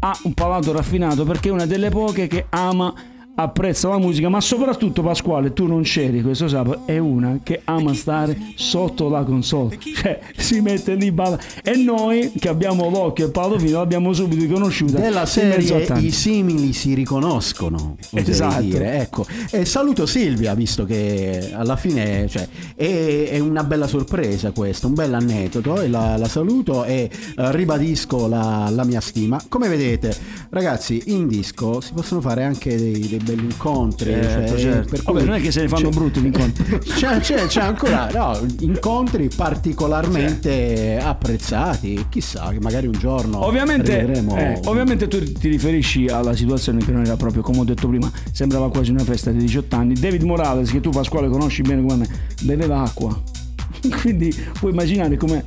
ha 0.00 0.18
un 0.22 0.34
palato 0.34 0.72
raffinato 0.72 1.24
perché 1.24 1.48
è 1.48 1.52
una 1.52 1.66
delle 1.66 1.90
poche 1.90 2.26
che 2.26 2.46
ama 2.50 2.92
apprezza 3.36 3.88
la 3.88 3.98
musica, 3.98 4.28
ma 4.28 4.40
soprattutto 4.40 5.02
Pasquale, 5.02 5.52
tu 5.52 5.66
non 5.66 5.82
c'eri 5.82 6.22
questo 6.22 6.48
sabato, 6.48 6.82
è 6.86 6.98
una 6.98 7.38
che 7.42 7.60
ama 7.64 7.94
stare 7.94 8.36
sotto 8.54 9.08
la 9.08 9.22
console, 9.22 9.78
cioè 9.94 10.20
si 10.36 10.60
mette 10.60 10.94
lì 10.94 11.12
balla 11.12 11.38
e 11.62 11.76
noi 11.76 12.32
che 12.38 12.48
abbiamo 12.48 12.88
l'occhio 12.90 13.26
e 13.26 13.30
palato 13.30 13.58
fino 13.58 13.78
l'abbiamo 13.78 14.12
subito 14.12 14.40
riconosciuta 14.42 14.98
Della 14.98 15.26
in 15.36 15.48
mezzo 15.48 15.74
a 15.74 15.84
serie 15.84 16.06
i 16.06 16.10
simili 16.10 16.72
si 16.72 16.94
riconoscono, 16.94 17.96
Esatto. 18.12 18.62
dire. 18.62 19.00
Ecco. 19.00 19.26
E 19.50 19.64
saluto 19.64 20.06
Silvia, 20.06 20.54
visto 20.54 20.84
che 20.84 21.50
alla 21.52 21.76
fine 21.76 22.28
cioè, 22.28 22.48
è, 22.74 23.28
è 23.30 23.38
una 23.38 23.64
bella 23.64 23.86
sorpresa 23.86 24.50
questo, 24.52 24.86
un 24.86 24.94
bel 24.94 25.12
aneddoto. 25.12 25.80
E 25.80 25.88
la, 25.88 26.16
la 26.16 26.28
saluto 26.28 26.84
e 26.84 27.10
eh, 27.36 27.52
ribadisco 27.52 28.26
la, 28.26 28.68
la 28.70 28.84
mia 28.84 29.00
stima. 29.00 29.42
Come 29.48 29.68
vedete, 29.68 30.16
ragazzi, 30.50 31.02
in 31.06 31.26
disco 31.26 31.80
si 31.80 31.92
possono 31.92 32.20
fare 32.20 32.44
anche 32.44 32.76
dei, 32.76 33.18
dei 33.22 33.25
belli 33.26 33.44
incontri. 33.44 34.12
Certo, 34.12 34.48
cioè, 34.48 34.58
certo. 34.58 34.88
per 34.90 35.02
Vabbè, 35.02 35.18
cui 35.18 35.26
non 35.28 35.36
è 35.36 35.40
che 35.40 35.50
se 35.50 35.62
ne 35.62 35.68
fanno 35.68 35.88
c'è- 35.88 35.94
brutti 35.96 36.20
gli 36.20 36.26
incontri. 36.26 36.78
C'è, 36.96 37.18
c'è- 37.20 37.46
c'è 37.46 37.60
ancora 37.62 38.08
no, 38.12 38.38
incontri 38.60 39.28
particolarmente 39.34 40.98
apprezzati. 41.02 42.06
Chissà, 42.08 42.48
che 42.50 42.58
magari 42.60 42.86
un 42.86 42.92
giorno 42.98 43.44
Ovviamente, 43.44 44.00
eh, 44.06 44.60
ovviamente 44.64 45.08
tu 45.08 45.20
ti 45.32 45.48
riferisci 45.48 46.06
alla 46.08 46.34
situazione 46.34 46.84
che 46.84 46.92
non 46.92 47.02
era 47.04 47.16
proprio, 47.16 47.42
come 47.42 47.60
ho 47.60 47.64
detto 47.64 47.88
prima, 47.88 48.10
sembrava 48.32 48.70
quasi 48.70 48.90
una 48.90 49.04
festa 49.04 49.30
di 49.30 49.38
18 49.38 49.76
anni. 49.76 49.94
David 49.94 50.22
Morales, 50.22 50.70
che 50.70 50.80
tu 50.80 50.90
Pasquale 50.90 51.28
conosci 51.28 51.62
bene 51.62 51.82
come 51.82 51.96
me, 51.96 52.08
beveva 52.42 52.82
acqua. 52.82 53.20
Quindi 54.00 54.34
puoi 54.58 54.72
immaginare 54.72 55.16
come 55.16 55.44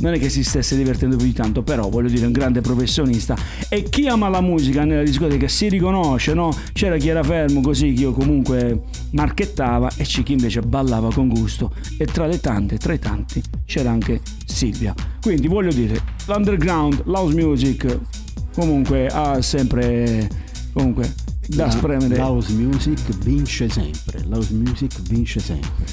non 0.00 0.14
è 0.14 0.18
che 0.18 0.28
si 0.28 0.42
stesse 0.42 0.76
divertendo 0.76 1.16
più 1.16 1.26
di 1.26 1.32
tanto, 1.32 1.62
però 1.62 1.88
voglio 1.88 2.08
dire, 2.08 2.26
un 2.26 2.32
grande 2.32 2.60
professionista. 2.60 3.36
E 3.68 3.84
chi 3.84 4.06
ama 4.08 4.28
la 4.28 4.40
musica 4.40 4.84
nella 4.84 5.02
discoteca 5.02 5.48
si 5.48 5.68
riconosce, 5.68 6.34
no? 6.34 6.54
C'era 6.72 6.96
chi 6.96 7.08
era 7.08 7.22
fermo 7.22 7.60
così, 7.60 7.92
che 7.92 8.02
io 8.02 8.12
comunque 8.12 8.82
marchettava, 9.12 9.90
e 9.96 10.04
c'è 10.04 10.22
chi 10.22 10.32
invece 10.32 10.60
ballava 10.60 11.12
con 11.12 11.28
gusto. 11.28 11.72
E 11.98 12.06
tra 12.06 12.26
le 12.26 12.40
tante, 12.40 12.78
tra 12.78 12.92
i 12.92 12.98
tanti, 12.98 13.42
c'era 13.64 13.90
anche 13.90 14.20
Silvia. 14.44 14.94
Quindi 15.20 15.46
voglio 15.46 15.72
dire, 15.72 16.00
l'underground, 16.26 17.02
l'house 17.06 17.34
music, 17.34 17.98
comunque 18.54 19.06
ha 19.08 19.40
sempre, 19.42 20.28
comunque, 20.72 21.12
da 21.46 21.66
La- 21.66 21.70
spremere. 21.70 22.16
L'house 22.16 22.52
music 22.52 23.18
vince 23.18 23.68
sempre. 23.68 24.22
L'house 24.26 24.52
music 24.54 25.00
vince 25.02 25.40
sempre. 25.40 25.84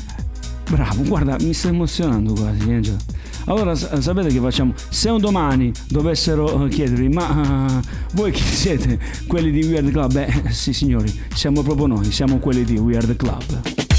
Bravo, 0.69 1.03
guarda, 1.03 1.35
mi 1.41 1.53
sta 1.53 1.67
emozionando 1.67 2.33
quasi, 2.33 2.71
Angelo. 2.71 2.97
Allora 3.45 3.75
sa- 3.75 3.99
sapete 4.01 4.29
che 4.29 4.39
facciamo? 4.39 4.73
Se 4.89 5.09
un 5.09 5.19
domani 5.19 5.71
dovessero 5.89 6.65
eh, 6.65 6.69
chiedervi, 6.69 7.09
ma 7.09 7.67
eh, 7.67 7.87
voi 8.13 8.31
chi 8.31 8.43
siete? 8.43 8.99
Quelli 9.27 9.51
di 9.51 9.63
Weird 9.65 9.91
Club? 9.91 10.11
Beh, 10.13 10.49
sì 10.49 10.73
signori, 10.73 11.11
siamo 11.33 11.61
proprio 11.63 11.87
noi, 11.87 12.11
siamo 12.11 12.37
quelli 12.37 12.63
di 12.63 12.77
Weird 12.77 13.15
Club. 13.15 13.90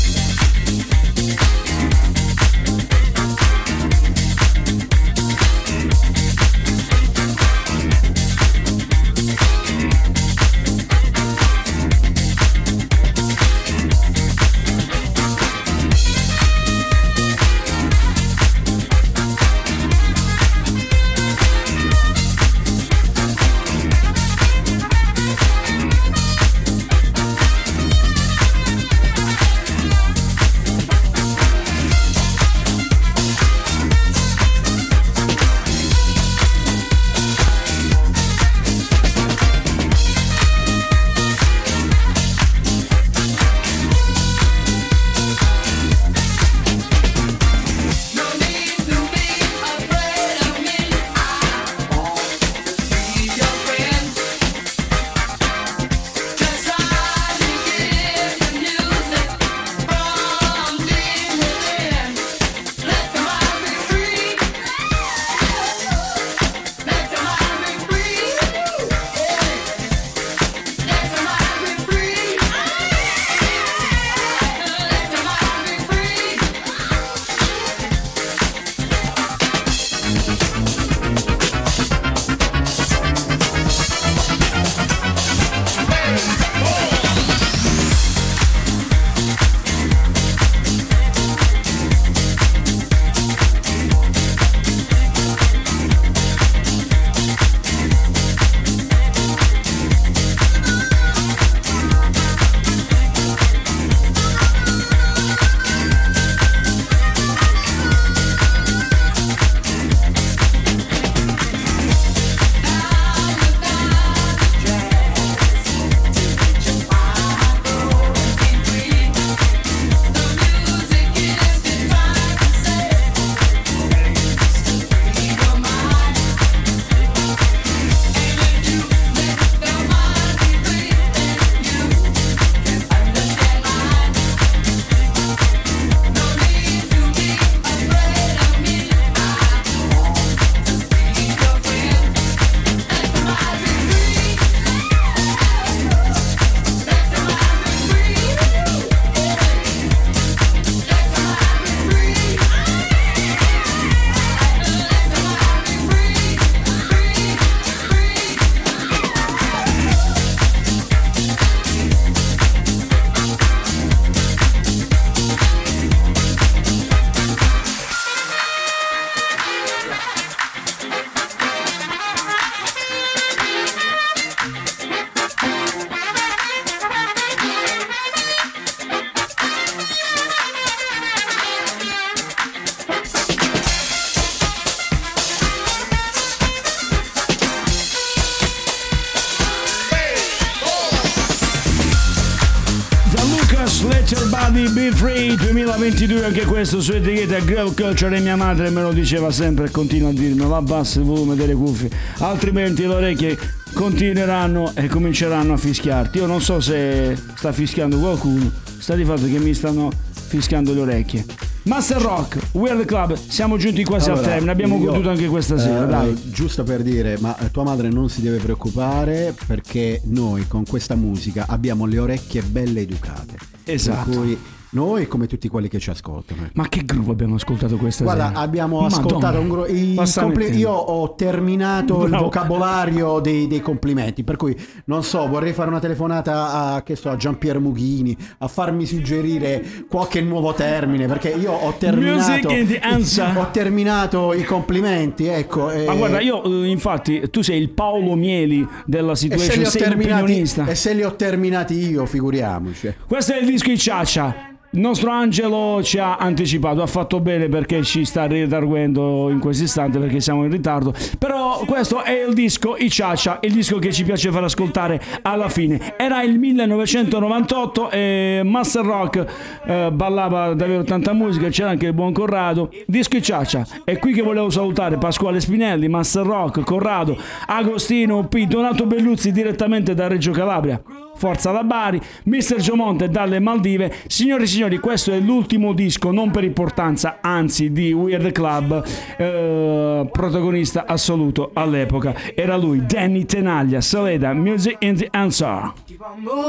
Questo 196.72 196.80
su 196.80 196.96
etichetta 196.96 197.38
Girl 197.44 197.74
Culture 197.74 198.16
e 198.16 198.20
mia 198.20 198.36
madre 198.36 198.70
me 198.70 198.80
lo 198.80 198.92
diceva 198.92 199.30
sempre 199.30 199.66
e 199.66 199.70
continua 199.70 200.08
a 200.08 200.12
dirmelo 200.12 200.56
abbassa 200.56 201.00
il 201.00 201.04
volume 201.04 201.34
delle 201.34 201.52
cuffie 201.52 201.90
altrimenti 202.20 202.86
le 202.86 202.94
orecchie 202.94 203.38
continueranno 203.74 204.72
e 204.74 204.86
cominceranno 204.86 205.52
a 205.52 205.56
fischiarti 205.58 206.16
io 206.16 206.26
non 206.26 206.40
so 206.40 206.60
se 206.60 207.14
sta 207.34 207.52
fischiando 207.52 207.98
qualcuno 207.98 208.50
sta 208.78 208.94
di 208.94 209.04
fatto 209.04 209.26
che 209.26 209.38
mi 209.38 209.52
stanno 209.52 209.90
fischiando 210.12 210.72
le 210.72 210.80
orecchie 210.80 211.24
Master 211.64 212.00
Rock 212.00 212.38
the 212.52 212.84
Club 212.86 213.14
siamo 213.14 213.58
giunti 213.58 213.84
quasi 213.84 214.08
al 214.08 214.16
Allora, 214.16 214.30
termine 214.30 214.50
abbiamo 214.52 214.78
io, 214.78 214.86
goduto 214.86 215.10
anche 215.10 215.26
questa 215.26 215.58
sera 215.58 215.84
eh, 215.84 215.88
dai 215.88 216.30
Giusto 216.30 216.64
per 216.64 216.82
dire, 216.82 217.18
ma 217.20 217.36
tua 217.52 217.64
madre 217.64 217.90
non 217.90 218.08
si 218.08 218.22
deve 218.22 218.38
preoccupare 218.38 219.34
perché 219.46 220.00
noi 220.06 220.48
con 220.48 220.64
questa 220.64 220.94
musica 220.94 221.44
abbiamo 221.48 221.84
le 221.84 221.98
orecchie 221.98 222.42
belle 222.42 222.80
educate. 222.80 223.36
Esatto. 223.64 224.10
Per 224.10 224.18
cui 224.18 224.38
noi 224.74 225.06
come 225.06 225.26
tutti 225.26 225.48
quelli 225.48 225.68
che 225.68 225.78
ci 225.78 225.90
ascoltano. 225.90 226.48
ma 226.54 226.66
che 226.68 226.82
groove 226.84 227.10
abbiamo 227.12 227.34
ascoltato 227.34 227.76
questa 227.76 228.04
Guarda, 228.04 228.28
sera 228.28 228.38
abbiamo 228.40 228.80
Madonna. 228.80 228.96
ascoltato 229.02 229.38
un 229.40 229.48
gro- 229.48 229.66
i 229.66 229.92
Basta 229.94 230.22
compli- 230.22 230.44
mettere. 230.44 230.58
io 230.60 230.70
ho 230.70 231.14
terminato 231.14 232.02
il 232.04 232.08
Bravo. 232.08 232.24
vocabolario 232.24 233.20
dei, 233.20 233.46
dei 233.48 233.60
complimenti, 233.60 234.24
per 234.24 234.36
cui 234.36 234.56
non 234.86 235.02
so, 235.04 235.26
vorrei 235.28 235.52
fare 235.52 235.68
una 235.68 235.78
telefonata 235.78 236.52
a, 236.74 236.82
che 236.82 236.96
so, 236.96 237.10
a 237.10 237.16
Giampiero 237.16 237.60
Mughini, 237.60 238.16
a 238.38 238.48
farmi 238.48 238.86
suggerire 238.86 239.62
qualche 239.90 240.20
nuovo 240.22 240.54
termine, 240.54 241.06
perché 241.06 241.28
io 241.30 241.52
ho 241.52 241.74
terminato, 241.78 242.48
ho 243.38 243.48
terminato 243.50 244.32
i 244.32 244.44
complimenti, 244.44 245.26
ecco. 245.26 245.70
e- 245.70 245.84
Ma 245.84 245.94
guarda, 245.94 246.20
io 246.20 246.42
eh, 246.44 246.68
infatti, 246.68 247.28
tu 247.30 247.42
sei 247.42 247.60
il 247.60 247.68
Paolo 247.70 248.14
Mieli 248.14 248.66
della 248.86 249.12
e 249.12 249.58
l'opinionista. 249.58 250.66
e 250.66 250.74
se 250.74 250.94
li 250.94 251.02
ho 251.02 251.14
terminati 251.14 251.74
io, 251.74 252.06
figuriamoci. 252.06 252.94
Questo 253.06 253.34
è 253.34 253.38
il 253.40 253.46
disco 253.46 253.68
di 253.68 253.78
Ciaccia. 253.78 254.34
Il 254.74 254.80
nostro 254.80 255.10
Angelo 255.10 255.82
ci 255.82 255.98
ha 255.98 256.16
anticipato, 256.16 256.80
ha 256.80 256.86
fatto 256.86 257.20
bene 257.20 257.50
perché 257.50 257.82
ci 257.82 258.06
sta 258.06 258.24
ritarguendo 258.24 259.28
in 259.28 259.38
questo 259.38 259.64
istante 259.64 259.98
perché 259.98 260.18
siamo 260.20 260.44
in 260.44 260.50
ritardo. 260.50 260.94
Però 261.18 261.62
questo 261.66 262.02
è 262.02 262.24
il 262.26 262.32
disco 262.32 262.76
I 262.78 262.88
Ciaccia, 262.88 263.40
il 263.42 263.52
disco 263.52 263.78
che 263.78 263.92
ci 263.92 264.02
piace 264.02 264.30
far 264.30 264.44
ascoltare 264.44 264.98
alla 265.20 265.50
fine. 265.50 265.92
Era 265.98 266.22
il 266.22 266.38
1998 266.38 267.90
e 267.90 268.40
Master 268.46 268.82
Rock 268.82 269.26
eh, 269.66 269.90
ballava 269.92 270.54
davvero 270.54 270.84
tanta 270.84 271.12
musica, 271.12 271.50
c'era 271.50 271.68
anche 271.68 271.88
il 271.88 271.92
buon 271.92 272.14
Corrado. 272.14 272.70
Disco 272.86 273.18
I 273.18 273.22
Ciaccia. 273.22 273.66
È 273.84 273.98
qui 273.98 274.14
che 274.14 274.22
volevo 274.22 274.48
salutare 274.48 274.96
Pasquale 274.96 275.38
Spinelli, 275.40 275.86
Master 275.88 276.24
Rock, 276.24 276.64
Corrado, 276.64 277.14
Agostino 277.46 278.26
P, 278.26 278.46
Donato 278.46 278.86
Belluzzi 278.86 279.32
direttamente 279.32 279.92
da 279.92 280.06
Reggio 280.06 280.30
Calabria. 280.30 280.82
Forza 281.22 281.52
da 281.52 281.62
Bari, 281.62 282.00
Mr. 282.24 282.56
Giomonte 282.56 283.08
dalle 283.08 283.38
Maldive. 283.38 283.94
Signori 284.08 284.42
e 284.42 284.46
signori, 284.48 284.78
questo 284.78 285.12
è 285.12 285.20
l'ultimo 285.20 285.72
disco, 285.72 286.10
non 286.10 286.32
per 286.32 286.42
importanza, 286.42 287.18
anzi 287.20 287.70
di 287.70 287.92
Weird 287.92 288.32
Club, 288.32 288.84
eh, 289.18 290.08
protagonista 290.10 290.84
assoluto 290.84 291.52
all'epoca. 291.54 292.12
Era 292.34 292.56
lui, 292.56 292.84
Danny 292.84 293.24
Tenaglia, 293.24 293.80
Saleda, 293.80 294.32
Music 294.32 294.78
in 294.80 294.96
the 294.96 295.06
Answer. 295.12 295.72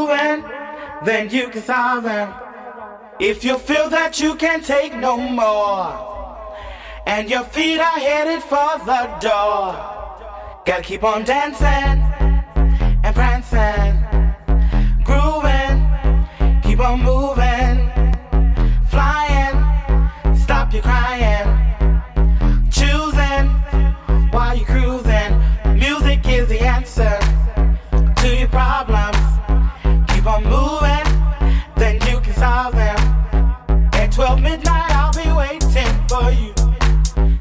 Can. 0.07 0.43
If 3.19 3.43
you 3.43 3.59
feel 3.59 3.89
that 3.89 4.19
you 4.19 4.34
can't 4.34 4.65
take 4.65 4.95
no 4.95 5.17
more, 5.17 5.93
and 7.05 7.30
your 7.30 7.43
feet 7.43 7.80
are 7.80 7.99
headed 7.99 8.41
for 8.41 8.80
the 8.84 9.07
door, 9.19 9.76
gotta 10.65 10.82
keep 10.82 11.03
on 11.03 11.24
dancing 11.26 12.01
and 13.03 13.13
prancing, 13.13 14.02
on 16.84 17.01
moving, 17.01 17.91
flying, 18.89 20.36
stop 20.36 20.73
your 20.73 20.81
crying, 20.81 21.47
choosing 22.69 23.47
while 24.31 24.55
you're 24.55 24.65
cruising. 24.65 25.31
Music 25.75 26.19
is 26.27 26.49
the 26.49 26.59
answer 26.59 27.17
to 28.21 28.38
your 28.38 28.49
problems. 28.49 29.17
Keep 30.09 30.25
on 30.27 30.43
moving, 30.43 31.07
then 31.77 31.95
you 32.09 32.19
can 32.19 32.34
solve 32.34 32.73
them. 32.73 32.97
At 33.93 34.11
12 34.11 34.41
midnight, 34.41 34.91
I'll 34.91 35.13
be 35.13 35.31
waiting 35.31 35.93
for 36.09 36.31
you. 36.31 36.53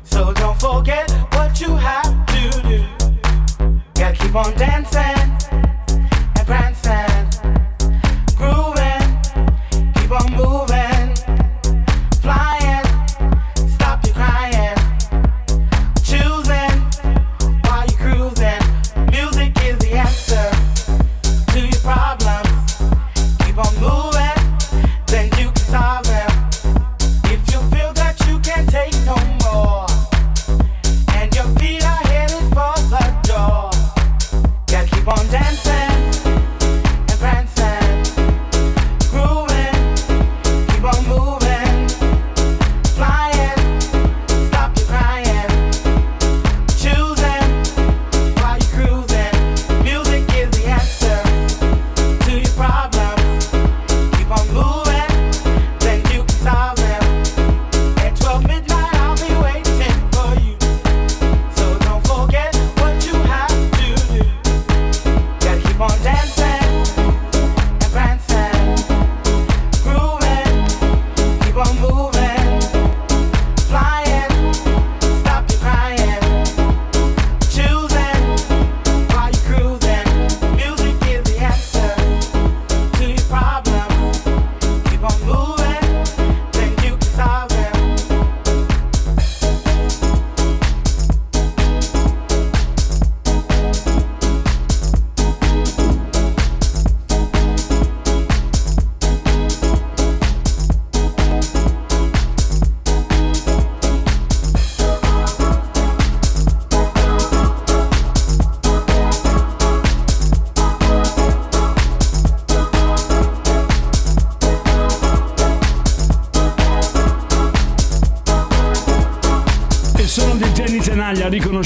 So 0.05 0.32
don't 0.34 0.61
forget 0.61 1.11
what 1.32 1.61
you 1.61 1.74
have 1.74 2.26
to 2.26 2.62
do. 2.68 2.84
Gotta 3.95 4.16
keep 4.16 4.34
on 4.36 4.55
dancing 4.55 5.11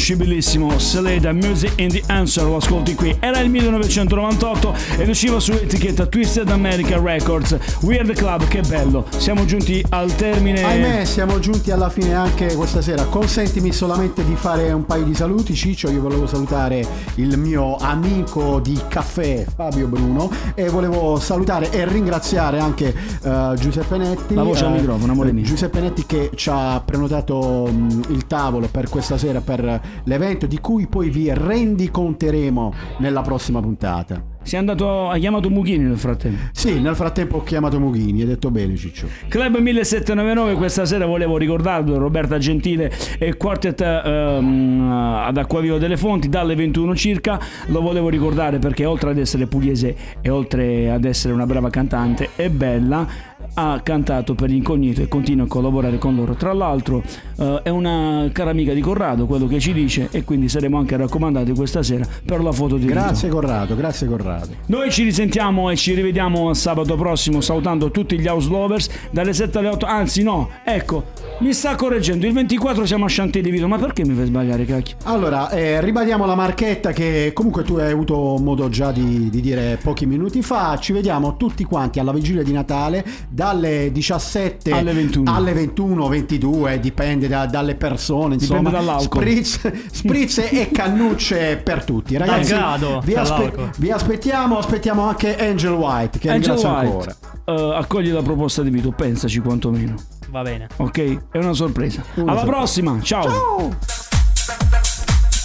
riconoscibilissimo. 0.07 0.79
Seleda, 0.79 1.33
Music 1.33 1.73
in 1.77 1.89
the 1.89 2.03
Answer, 2.07 2.45
lo 2.45 2.57
ascolti 2.57 2.95
qui. 2.95 3.17
Era 3.19 3.41
il 3.41 3.51
1998 3.51 4.75
ed 4.99 5.09
usciva 5.09 5.41
su 5.41 5.53
etichetta 5.53 6.07
Twisted 6.07 6.49
America 6.51 7.01
Records. 7.01 7.57
Weird 7.81 8.13
Club, 8.15 8.47
che 8.47 8.61
bello. 8.61 9.07
Siamo 9.17 9.45
giunti 9.45 9.85
al 9.91 10.15
termine. 10.15 10.63
Ahimè, 10.63 11.05
siamo 11.05 11.39
giunti 11.41 11.71
alla 11.73 11.89
fine 11.89 12.15
anche 12.15 12.55
questa 12.55 12.81
sera. 12.81 13.05
Consentimi 13.05 13.73
solamente 13.73 14.25
di 14.25 14.37
fare 14.37 14.71
un 14.71 14.85
paio 14.85 15.05
di 15.05 15.15
saluti. 15.15 15.55
Ciccio, 15.55 15.91
io 15.91 16.01
volevo 16.01 16.27
salutare 16.27 16.87
il 17.17 17.37
mio 17.37 17.77
amico 17.77 18.61
di 18.61 18.79
caffè 18.89 19.45
Fabio 19.55 19.89
Bruno 19.89 20.31
e 20.55 20.69
volevo 20.69 21.19
salutare 21.19 21.71
e 21.71 21.87
ringraziare 21.87 22.59
anche 22.61 22.95
eh, 23.23 23.55
Giuseppe 23.59 23.97
Netti. 23.97 24.35
La 24.35 24.43
voce 24.43 24.65
al 24.65 24.75
eh, 24.75 24.79
microfono, 24.79 25.13
amore 25.13 25.33
mio. 25.33 25.45
Giuseppe 25.45 25.81
Netti 25.81 26.07
che 26.07 26.31
ci 26.35 26.51
ha 26.53 26.81
prenotato 26.85 27.67
mh, 27.67 28.05
il 28.11 28.27
tavolo 28.27 28.69
per 28.71 28.89
questa 28.89 29.19
sera 29.19 29.41
per 29.41 29.81
l'evento 30.05 30.47
di 30.47 30.59
cui 30.59 30.87
poi 30.87 31.11
vi 31.11 31.33
rendiconteremo 31.33 32.75
nella 32.99 33.23
prossima 33.23 33.61
puntata. 33.61 34.35
Sei 34.47 34.61
andato, 34.61 35.09
hai 35.09 35.19
chiamato 35.19 35.51
Mughini 35.51 35.83
nel 35.83 35.99
frattempo. 35.99 36.41
Sì, 36.53 36.79
nel 36.81 36.95
frattempo 36.95 37.39
ho 37.39 37.43
chiamato 37.43 37.81
Mughini, 37.81 38.21
hai 38.21 38.29
detto 38.29 38.53
bene 38.53 38.77
Ciccio. 38.77 39.09
Club 39.27 39.57
1799 39.57 40.55
questa 40.55 40.85
sera 40.85 41.05
volevo 41.05 41.37
ricordarlo 41.37 41.99
Roberta 41.99 42.39
Gentile 42.39 42.93
e 43.19 43.37
Quartet 43.37 43.81
ehm, 43.81 44.89
ad 45.27 45.37
Acquaviva 45.37 45.79
delle 45.79 45.97
Fonti 45.97 46.29
dalle 46.29 46.55
21 46.55 46.95
circa 46.95 47.41
lo 47.67 47.81
volevo 47.81 48.09
ricordare 48.09 48.59
perché 48.61 48.85
oltre 48.85 49.11
ad 49.11 49.19
essere 49.19 49.47
pugliese 49.49 49.97
e 50.21 50.31
oltre 50.31 50.93
ad 50.93 51.05
essere 51.05 51.35
una 51.35 51.45
brava 51.45 51.69
cantante 51.69 52.31
è 52.37 52.49
bella 52.49 53.35
ha 53.55 53.81
cantato 53.83 54.35
per 54.35 54.51
l'incognito 54.51 55.03
e 55.03 55.09
continua 55.09 55.45
a 55.45 55.49
collaborare 55.49 55.99
con 55.99 56.15
loro 56.15 56.35
tra 56.35 56.53
l'altro 56.53 57.03
eh, 57.39 57.61
è 57.63 57.69
una 57.69 58.29
cara 58.33 58.51
amica 58.51 58.73
di 58.73 58.81
Corrado 58.81 59.27
quello 59.27 59.47
che 59.47 59.59
ci 59.61 59.73
dice 59.73 60.09
e 60.11 60.25
quindi 60.25 60.49
saremo 60.49 60.79
anche 60.79 60.97
raccomandati 60.97 61.53
questa 61.53 61.83
sera 61.83 62.07
per 62.25 62.43
la 62.43 62.53
foto 62.53 62.77
di 62.77 62.87
Grazie 62.87 63.29
Corrado, 63.29 63.77
grazie 63.77 64.07
Corrado. 64.07 64.49
noi 64.67 64.91
ci 64.91 65.05
risentiamo 65.05 65.71
e 65.71 65.77
ci 65.77 65.95
rivediamo 65.95 66.53
sabato 66.55 66.97
prossimo 66.97 67.41
salutando 67.41 67.91
tutti 67.91 68.19
gli 68.19 68.27
house 68.27 68.49
lovers 68.49 68.89
dalle 69.11 69.33
7 69.33 69.59
alle 69.59 69.69
8, 69.69 69.87
anzi 69.87 70.23
no, 70.23 70.51
ecco, 70.65 71.05
mi 71.39 71.53
sta 71.53 71.75
correggendo, 71.75 72.27
il 72.27 72.33
24 72.33 72.87
siamo 72.87 73.05
a 73.05 73.09
Chantilly 73.11 73.51
Vito, 73.51 73.69
ma 73.69 73.79
perché 73.79 74.05
mi 74.05 74.15
fai 74.15 74.27
sbagliare 74.27 74.65
cacchio? 74.65 74.97
Allora, 75.05 75.51
eh, 75.51 75.81
ribadiamo 75.81 76.25
la 76.27 76.35
marchetta 76.35 76.93
che 76.93 77.31
comunque 77.35 77.63
tu 77.63 77.75
hai 77.75 77.93
avuto 77.93 78.37
modo 78.41 78.69
già 78.69 78.91
di, 78.91 79.29
di 79.31 79.41
dire 79.41 79.79
pochi 79.83 80.07
minuti 80.07 80.43
fa. 80.43 80.79
Ci 80.79 80.93
vediamo 80.93 81.37
tutti 81.37 81.65
quanti 81.65 81.99
alla 81.99 82.13
vigilia 82.13 82.43
di 82.43 82.53
Natale 82.53 83.05
dalle 83.37 83.93
17 83.93 84.71
Alle 84.71 84.95
21. 84.95 85.31
alle 85.35 85.53
21, 85.53 86.09
22, 86.09 86.81
dipende 86.81 87.29
da- 87.29 87.45
dalle 87.45 87.75
persone. 87.75 88.35
Insomma, 88.37 88.71
Dipende. 88.71 89.01
Spritz, 89.03 89.73
spritz 89.93 90.39
e 90.39 90.71
cannucce 90.73 91.59
per 91.63 91.85
tutti. 91.85 92.17
Ragazzi, 92.17 92.55
grado 92.55 93.01
vi, 93.05 93.15
aspe- 93.15 93.53
vi 93.77 93.91
aspettiamo. 93.91 94.57
Aspettiamo 94.57 95.03
anche 95.07 95.37
Angel 95.37 95.73
White. 95.73 96.19
Che 96.19 96.31
Angel 96.31 96.55
ringrazio 96.55 96.71
White, 96.71 97.15
ancora. 97.45 97.73
eh, 97.75 97.77
accogli 97.79 98.11
la 98.11 98.23
proposta 98.23 98.63
di 98.63 98.71
Vito, 98.71 98.91
pensaci 98.93 99.39
quantomeno, 99.41 99.97
Va 100.31 100.41
bene. 100.41 100.69
ok? 100.77 101.19
È 101.33 101.37
una 101.37 101.53
sorpresa. 101.53 102.03
Una 102.15 102.31
Alla 102.33 102.41
sorpresa. 102.41 102.57
prossima, 102.59 102.99
ciao. 103.03 103.77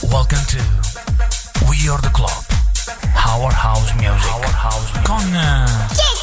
Welcome 0.10 0.42
to 0.48 0.58
We 1.68 1.90
Are 1.92 2.00
the 2.02 2.10
Club. 2.12 2.32
Our 3.28 3.52
House 3.54 3.94
Music. 3.96 4.32
Our 4.34 4.46
House 4.46 4.92
Music. 4.94 5.04
Con 5.04 5.36
eh, 5.36 6.21